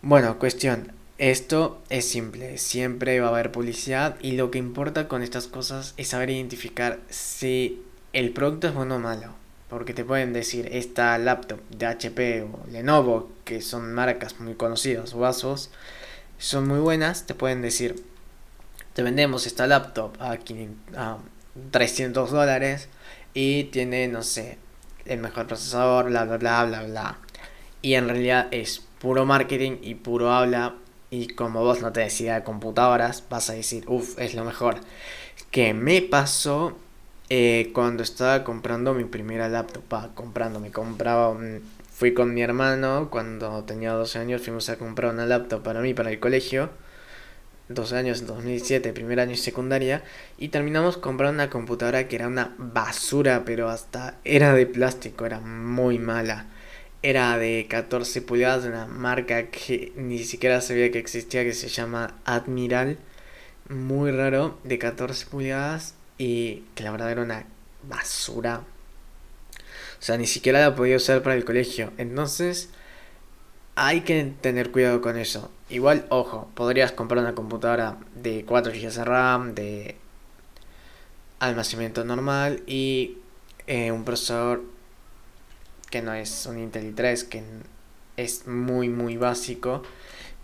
Bueno, 0.01 0.39
cuestión. 0.39 0.93
Esto 1.17 1.81
es 1.89 2.07
simple, 2.07 2.57
siempre 2.57 3.19
va 3.19 3.27
a 3.27 3.31
haber 3.31 3.51
publicidad 3.51 4.15
y 4.21 4.31
lo 4.31 4.49
que 4.49 4.59
importa 4.59 5.09
con 5.09 5.21
estas 5.21 5.47
cosas 5.47 5.93
es 5.97 6.07
saber 6.07 6.29
identificar 6.29 7.01
si 7.09 7.83
el 8.13 8.31
producto 8.31 8.67
es 8.67 8.73
bueno 8.73 8.95
o 8.95 8.99
malo. 8.99 9.35
Porque 9.69 9.93
te 9.93 10.05
pueden 10.05 10.31
decir 10.31 10.69
esta 10.71 11.17
laptop 11.17 11.59
de 11.69 11.85
HP 11.85 12.43
o 12.43 12.65
Lenovo, 12.71 13.29
que 13.43 13.61
son 13.61 13.91
marcas 13.93 14.39
muy 14.39 14.55
conocidas 14.55 15.13
o 15.13 15.19
vasos, 15.19 15.69
son 16.43 16.67
muy 16.67 16.79
buenas, 16.79 17.25
te 17.25 17.35
pueden 17.35 17.61
decir, 17.61 18.03
te 18.91 19.01
vendemos 19.01 19.47
esta 19.47 19.65
laptop 19.65 20.17
a, 20.19 20.37
300 21.71 22.31
dólares 22.31 22.89
y 23.33 23.65
tiene, 23.65 24.09
no 24.09 24.23
sé, 24.23 24.57
el 25.05 25.21
mejor 25.21 25.47
procesador, 25.47 26.07
bla, 26.07 26.25
bla, 26.25 26.37
bla, 26.37 26.65
bla, 26.65 26.83
bla. 26.83 27.17
Y 27.81 27.93
en 27.93 28.09
realidad 28.09 28.49
es 28.51 28.83
puro 28.99 29.25
marketing 29.25 29.77
y 29.81 29.95
puro 29.95 30.33
habla. 30.33 30.75
Y 31.09 31.27
como 31.27 31.61
vos 31.61 31.81
no 31.81 31.93
te 31.93 32.01
decías 32.01 32.39
de 32.39 32.43
computadoras, 32.43 33.23
vas 33.29 33.49
a 33.49 33.53
decir, 33.53 33.85
uff, 33.87 34.19
es 34.19 34.35
lo 34.35 34.43
mejor. 34.43 34.81
Que 35.49 35.73
me 35.73 36.01
pasó 36.01 36.77
eh, 37.29 37.71
cuando 37.73 38.03
estaba 38.03 38.43
comprando 38.43 38.93
mi 38.93 39.05
primera 39.05 39.47
laptop. 39.47 40.13
comprando, 40.13 40.59
me 40.59 40.71
compraba 40.71 41.29
un 41.29 41.61
fui 41.93 42.13
con 42.13 42.33
mi 42.33 42.41
hermano 42.41 43.09
cuando 43.09 43.63
tenía 43.63 43.91
12 43.93 44.19
años, 44.19 44.41
fuimos 44.41 44.69
a 44.69 44.77
comprar 44.77 45.13
una 45.13 45.25
laptop 45.25 45.63
para 45.63 45.81
mí, 45.81 45.93
para 45.93 46.11
el 46.11 46.19
colegio. 46.19 46.69
12 47.69 47.95
años, 47.95 48.21
en 48.21 48.27
2007, 48.27 48.93
primer 48.93 49.19
año 49.19 49.31
de 49.31 49.37
secundaria, 49.37 50.03
y 50.37 50.49
terminamos 50.49 50.97
comprando 50.97 51.35
una 51.35 51.49
computadora 51.49 52.07
que 52.07 52.17
era 52.17 52.27
una 52.27 52.53
basura, 52.57 53.43
pero 53.45 53.69
hasta 53.69 54.17
era 54.25 54.53
de 54.53 54.65
plástico, 54.65 55.25
era 55.25 55.39
muy 55.39 55.97
mala. 55.99 56.47
Era 57.03 57.37
de 57.37 57.67
14 57.69 58.21
pulgadas 58.21 58.65
una 58.65 58.85
marca 58.85 59.47
que 59.49 59.93
ni 59.95 60.23
siquiera 60.23 60.61
sabía 60.61 60.91
que 60.91 60.99
existía, 60.99 61.43
que 61.43 61.53
se 61.53 61.69
llama 61.69 62.15
Admiral. 62.25 62.97
Muy 63.69 64.11
raro, 64.11 64.57
de 64.63 64.77
14 64.79 65.27
pulgadas, 65.27 65.95
y 66.17 66.63
que 66.75 66.83
la 66.83 66.91
verdad 66.91 67.11
era 67.11 67.21
una 67.21 67.45
basura 67.87 68.63
sea, 70.05 70.17
ni 70.17 70.27
siquiera 70.27 70.59
la 70.59 70.75
podía 70.75 70.97
usar 70.97 71.23
para 71.23 71.35
el 71.35 71.45
colegio. 71.45 71.93
Entonces, 71.97 72.69
hay 73.75 74.01
que 74.01 74.33
tener 74.41 74.71
cuidado 74.71 75.01
con 75.01 75.17
eso. 75.17 75.49
Igual, 75.69 76.05
ojo, 76.09 76.49
podrías 76.55 76.91
comprar 76.91 77.23
una 77.23 77.35
computadora 77.35 77.97
de 78.15 78.43
4 78.45 78.73
GB 78.73 78.91
de 78.91 79.05
RAM, 79.05 79.55
de 79.55 79.95
almacenamiento 81.39 82.03
normal 82.03 82.63
y 82.67 83.17
eh, 83.67 83.91
un 83.91 84.03
procesador 84.03 84.63
que 85.89 86.01
no 86.01 86.13
es 86.13 86.45
un 86.47 86.59
Intel 86.59 86.95
i3, 86.95 87.27
que 87.29 87.43
es 88.17 88.47
muy, 88.47 88.89
muy 88.89 89.15
básico 89.17 89.83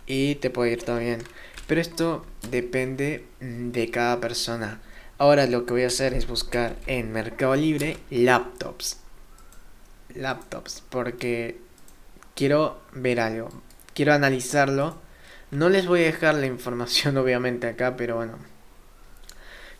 y 0.06 0.36
te 0.36 0.48
puede 0.50 0.72
ir 0.72 0.82
todo 0.84 0.98
bien. 0.98 1.22
Pero 1.66 1.80
esto 1.80 2.24
depende 2.50 3.26
de 3.40 3.90
cada 3.90 4.20
persona. 4.20 4.80
Ahora 5.18 5.46
lo 5.46 5.66
que 5.66 5.74
voy 5.74 5.82
a 5.82 5.88
hacer 5.88 6.14
es 6.14 6.26
buscar 6.26 6.76
en 6.86 7.12
Mercado 7.12 7.54
Libre 7.56 7.98
laptops 8.10 9.00
laptops 10.14 10.82
porque 10.88 11.58
quiero 12.34 12.80
ver 12.92 13.20
algo, 13.20 13.48
quiero 13.94 14.12
analizarlo. 14.12 14.96
No 15.50 15.68
les 15.68 15.86
voy 15.86 16.00
a 16.00 16.04
dejar 16.04 16.34
la 16.36 16.46
información 16.46 17.16
obviamente 17.18 17.66
acá, 17.66 17.96
pero 17.96 18.16
bueno. 18.16 18.38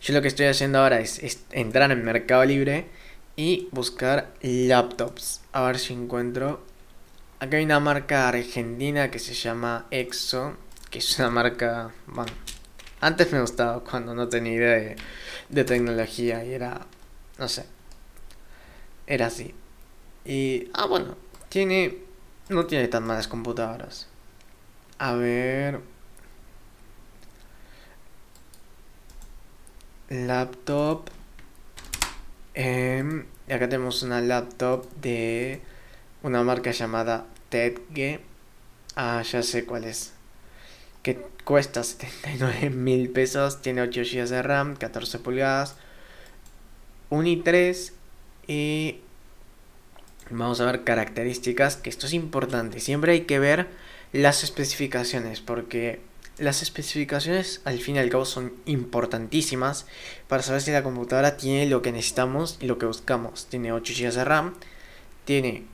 Yo 0.01 0.13
lo 0.13 0.21
que 0.21 0.27
estoy 0.27 0.47
haciendo 0.47 0.79
ahora 0.79 0.99
es, 0.99 1.43
entrar 1.51 1.91
en 1.91 2.03
Mercado 2.03 2.43
Libre 2.45 2.87
y 3.35 3.69
buscar 3.71 4.33
laptops. 4.41 5.41
A 5.51 5.63
ver 5.63 5.77
si 5.77 5.93
encuentro. 5.93 6.63
Acá 7.39 7.57
hay 7.57 7.65
una 7.65 7.79
marca 7.79 8.27
argentina 8.27 9.11
que 9.11 9.19
se 9.19 9.33
llama 9.33 9.85
EXO, 9.91 10.55
que 10.89 10.99
es 10.99 11.17
una 11.17 11.31
marca, 11.31 11.91
bueno, 12.05 12.31
antes 12.99 13.31
me 13.31 13.41
gustaba 13.41 13.83
cuando 13.83 14.13
no 14.13 14.29
tenía 14.29 14.53
idea 14.53 14.71
de, 14.71 14.95
de 15.49 15.63
tecnología 15.63 16.45
y 16.45 16.53
era, 16.53 16.85
no 17.39 17.49
sé, 17.49 17.65
era 19.07 19.25
así. 19.25 19.55
Y, 20.25 20.69
ah, 20.73 20.85
bueno, 20.85 21.15
tiene, 21.49 21.97
no 22.49 22.65
tiene 22.65 22.87
tan 22.87 23.03
malas 23.03 23.27
computadoras. 23.27 24.07
A 24.99 25.13
ver. 25.13 25.79
Laptop 30.09 31.09
Em, 32.53 33.25
acá 33.49 33.69
tenemos 33.69 34.03
una 34.03 34.19
laptop 34.21 34.85
de 35.01 35.61
una 36.23 36.43
marca 36.43 36.71
llamada 36.71 37.25
Tedge. 37.49 38.19
Ah, 38.95 39.21
ya 39.23 39.41
sé 39.43 39.65
cuál 39.65 39.85
es. 39.85 40.13
Que 41.03 41.15
cuesta 41.45 41.83
79 41.83 42.69
mil 42.71 43.09
pesos. 43.09 43.61
Tiene 43.61 43.81
8 43.81 44.01
GB 44.01 44.27
de 44.29 44.41
RAM, 44.43 44.75
14 44.75 45.19
pulgadas. 45.19 45.75
Un 47.09 47.25
i3 47.25 47.91
y 48.47 49.01
vamos 50.31 50.61
a 50.61 50.65
ver 50.65 50.83
características, 50.83 51.77
que 51.77 51.89
esto 51.89 52.07
es 52.07 52.13
importante. 52.13 52.79
Siempre 52.79 53.13
hay 53.13 53.21
que 53.21 53.39
ver 53.39 53.67
las 54.13 54.43
especificaciones, 54.43 55.41
porque 55.41 55.99
las 56.37 56.61
especificaciones 56.61 57.61
al 57.65 57.79
fin 57.79 57.97
y 57.97 57.99
al 57.99 58.09
cabo 58.09 58.25
son 58.25 58.53
importantísimas 58.65 59.85
para 60.27 60.41
saber 60.41 60.61
si 60.61 60.71
la 60.71 60.83
computadora 60.83 61.37
tiene 61.37 61.67
lo 61.67 61.81
que 61.81 61.91
necesitamos 61.91 62.57
y 62.59 62.65
lo 62.65 62.77
que 62.77 62.85
buscamos. 62.85 63.45
Tiene 63.47 63.71
8 63.73 63.93
GB 63.95 64.13
de 64.13 64.25
RAM, 64.25 64.53
tiene 65.25 65.65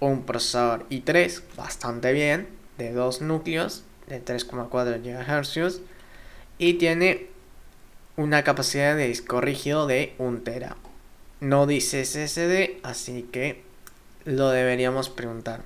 un 0.00 0.24
procesador 0.24 0.86
i3 0.88 1.42
bastante 1.56 2.12
bien, 2.12 2.48
de 2.78 2.92
2 2.92 3.20
núcleos, 3.20 3.84
de 4.08 4.24
3,4 4.24 5.02
GHz, 5.02 5.80
y 6.58 6.74
tiene 6.74 7.28
una 8.16 8.42
capacidad 8.44 8.96
de 8.96 9.08
disco 9.08 9.40
rígido 9.40 9.86
de 9.86 10.14
1 10.18 10.40
tera. 10.40 10.76
No 11.40 11.66
dice 11.66 12.04
SSD, 12.04 12.80
así 12.82 13.22
que 13.32 13.62
lo 14.26 14.50
deberíamos 14.50 15.08
preguntar. 15.08 15.62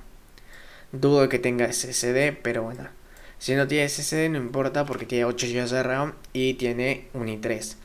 Dudo 0.93 1.27
que 1.27 1.37
tenga 1.37 1.71
SSD, 1.71 2.37
pero 2.41 2.63
bueno. 2.63 2.87
Si 3.39 3.55
no 3.55 3.67
tiene 3.67 3.89
SSD 3.89 4.29
no 4.29 4.37
importa 4.37 4.85
porque 4.85 5.05
tiene 5.05 5.25
8 5.25 5.47
GB 5.47 5.69
de 5.69 5.83
RAM 5.83 6.13
y 6.31 6.53
tiene 6.53 7.09
un 7.13 7.27
i3. 7.27 7.75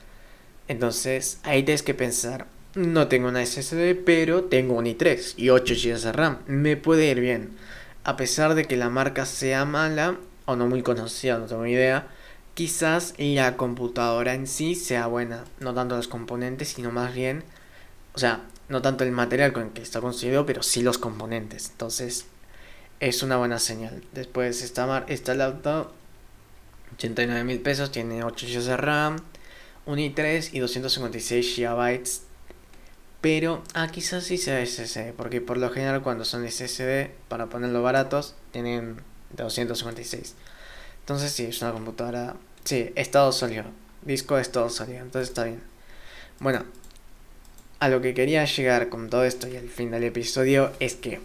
Entonces 0.69 1.41
ahí 1.43 1.63
tienes 1.63 1.83
que 1.83 1.93
pensar, 1.93 2.47
no 2.75 3.09
tengo 3.09 3.27
una 3.27 3.45
SSD, 3.45 3.95
pero 4.05 4.45
tengo 4.45 4.75
un 4.75 4.85
i3 4.85 5.33
y 5.35 5.49
8 5.49 5.73
GB 5.75 5.99
de 5.99 6.11
RAM. 6.13 6.39
Me 6.47 6.77
puede 6.77 7.11
ir 7.11 7.19
bien. 7.19 7.57
A 8.05 8.15
pesar 8.15 8.55
de 8.55 8.63
que 8.63 8.77
la 8.77 8.89
marca 8.89 9.25
sea 9.25 9.65
mala 9.65 10.17
o 10.45 10.55
no 10.55 10.67
muy 10.67 10.81
conocida, 10.81 11.37
no 11.37 11.45
tengo 11.45 11.65
idea, 11.65 12.07
quizás 12.53 13.15
la 13.17 13.57
computadora 13.57 14.33
en 14.33 14.47
sí 14.47 14.75
sea 14.75 15.07
buena. 15.07 15.43
No 15.59 15.73
tanto 15.73 15.97
los 15.97 16.07
componentes, 16.07 16.69
sino 16.69 16.91
más 16.91 17.13
bien 17.13 17.43
o 18.13 18.19
sea, 18.19 18.41
no 18.69 18.81
tanto 18.81 19.03
el 19.03 19.11
material 19.11 19.53
con 19.53 19.63
el 19.63 19.69
que 19.71 19.81
está 19.81 20.01
construido, 20.01 20.45
pero 20.45 20.63
sí 20.63 20.81
los 20.81 20.97
componentes. 20.97 21.69
Entonces, 21.71 22.25
es 22.99 23.23
una 23.23 23.37
buena 23.37 23.59
señal. 23.59 24.03
Después, 24.13 24.61
esta, 24.61 25.05
esta 25.07 25.33
laptop, 25.33 25.89
89 26.95 27.43
mil 27.43 27.59
pesos, 27.61 27.91
tiene 27.91 28.23
8 28.23 28.47
GB 28.47 28.63
de 28.63 28.77
RAM, 28.77 29.17
un 29.85 29.99
i3 29.99 30.49
y 30.53 30.59
256 30.59 31.57
GB. 31.57 32.01
Pero, 33.21 33.63
ah, 33.73 33.87
quizás 33.91 34.23
sí 34.23 34.37
sea 34.37 34.65
SSD, 34.65 35.13
porque 35.15 35.41
por 35.41 35.57
lo 35.57 35.69
general 35.69 36.01
cuando 36.01 36.25
son 36.25 36.49
SSD, 36.49 37.11
para 37.27 37.47
ponerlo 37.47 37.83
baratos, 37.83 38.35
tienen 38.51 38.97
256. 39.35 40.35
Entonces, 41.01 41.31
sí, 41.31 41.45
es 41.45 41.61
una 41.61 41.71
computadora. 41.71 42.35
Sí, 42.63 42.91
estado 42.95 43.31
sólido. 43.31 43.65
Disco 44.03 44.35
de 44.35 44.41
estado 44.41 44.69
sólido, 44.69 44.99
entonces 45.01 45.29
está 45.29 45.43
bien. 45.43 45.61
Bueno, 46.39 46.63
a 47.81 47.89
lo 47.89 47.99
que 47.99 48.13
quería 48.13 48.45
llegar 48.45 48.89
con 48.89 49.09
todo 49.09 49.23
esto 49.25 49.47
y 49.47 49.57
al 49.57 49.67
fin 49.67 49.89
del 49.89 50.03
episodio 50.03 50.71
es 50.79 50.93
que 50.93 51.19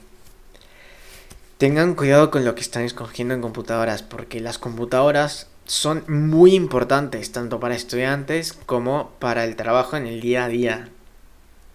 tengan 1.59 1.95
cuidado 1.95 2.31
con 2.31 2.47
lo 2.47 2.55
que 2.55 2.63
están 2.63 2.83
escogiendo 2.83 3.35
en 3.35 3.43
computadoras, 3.43 4.03
porque 4.03 4.41
las 4.41 4.57
computadoras 4.57 5.49
son 5.67 6.03
muy 6.09 6.55
importantes 6.55 7.31
tanto 7.31 7.61
para 7.61 7.77
estudiantes 7.77 8.55
como 8.55 9.11
para 9.19 9.45
el 9.45 9.55
trabajo 9.55 9.99
en 9.99 10.07
el 10.07 10.23
día 10.23 10.45
a 10.45 10.49
día. 10.49 10.89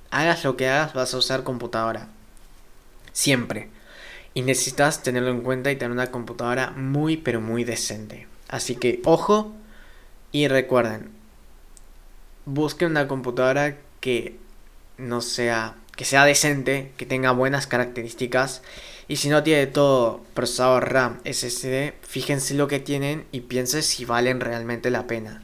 Hagas 0.10 0.44
lo 0.44 0.58
que 0.58 0.68
hagas, 0.68 0.96
vas 0.96 1.14
a 1.14 1.18
usar 1.18 1.44
computadora. 1.44 2.08
Siempre. 3.14 3.70
Y 4.34 4.42
necesitas 4.42 5.04
tenerlo 5.04 5.30
en 5.30 5.42
cuenta 5.42 5.72
y 5.72 5.76
tener 5.76 5.92
una 5.92 6.10
computadora 6.10 6.72
muy 6.72 7.18
pero 7.18 7.40
muy 7.40 7.64
decente. 7.66 8.28
Así 8.48 8.76
que 8.76 9.00
ojo 9.06 9.54
y 10.32 10.48
recuerden, 10.48 11.12
busquen 12.46 12.90
una 12.90 13.08
computadora 13.08 13.78
que 14.00 14.42
no 14.98 15.22
sea, 15.22 15.76
que 15.96 16.06
sea 16.06 16.26
decente, 16.26 16.92
que 16.98 17.06
tenga 17.06 17.32
buenas 17.32 17.68
características. 17.68 18.62
Y 19.08 19.18
si 19.18 19.30
no 19.30 19.44
tiene 19.44 19.68
todo 19.68 20.22
procesador 20.34 20.94
RAM, 20.94 21.20
SSD, 21.26 21.94
fíjense 22.02 22.54
lo 22.54 22.68
que 22.68 22.80
tienen 22.80 23.26
y 23.32 23.42
piensen 23.42 23.84
si 23.84 24.06
valen 24.06 24.40
realmente 24.40 24.90
la 24.90 25.08
pena. 25.08 25.44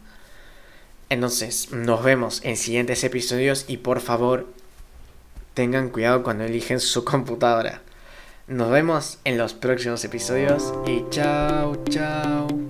Entonces, 1.10 1.72
nos 1.72 2.04
vemos 2.04 2.42
en 2.44 2.58
siguientes 2.58 3.04
episodios 3.04 3.66
y 3.68 3.78
por 3.78 4.02
favor, 4.02 4.48
tengan 5.54 5.90
cuidado 5.90 6.24
cuando 6.24 6.44
eligen 6.44 6.80
su 6.80 7.04
computadora. 7.04 7.82
Nos 8.48 8.72
vemos 8.72 9.18
en 9.24 9.38
los 9.38 9.54
próximos 9.54 10.06
episodios 10.06 10.74
y 10.86 11.04
chao, 11.10 11.84
chao. 11.90 12.67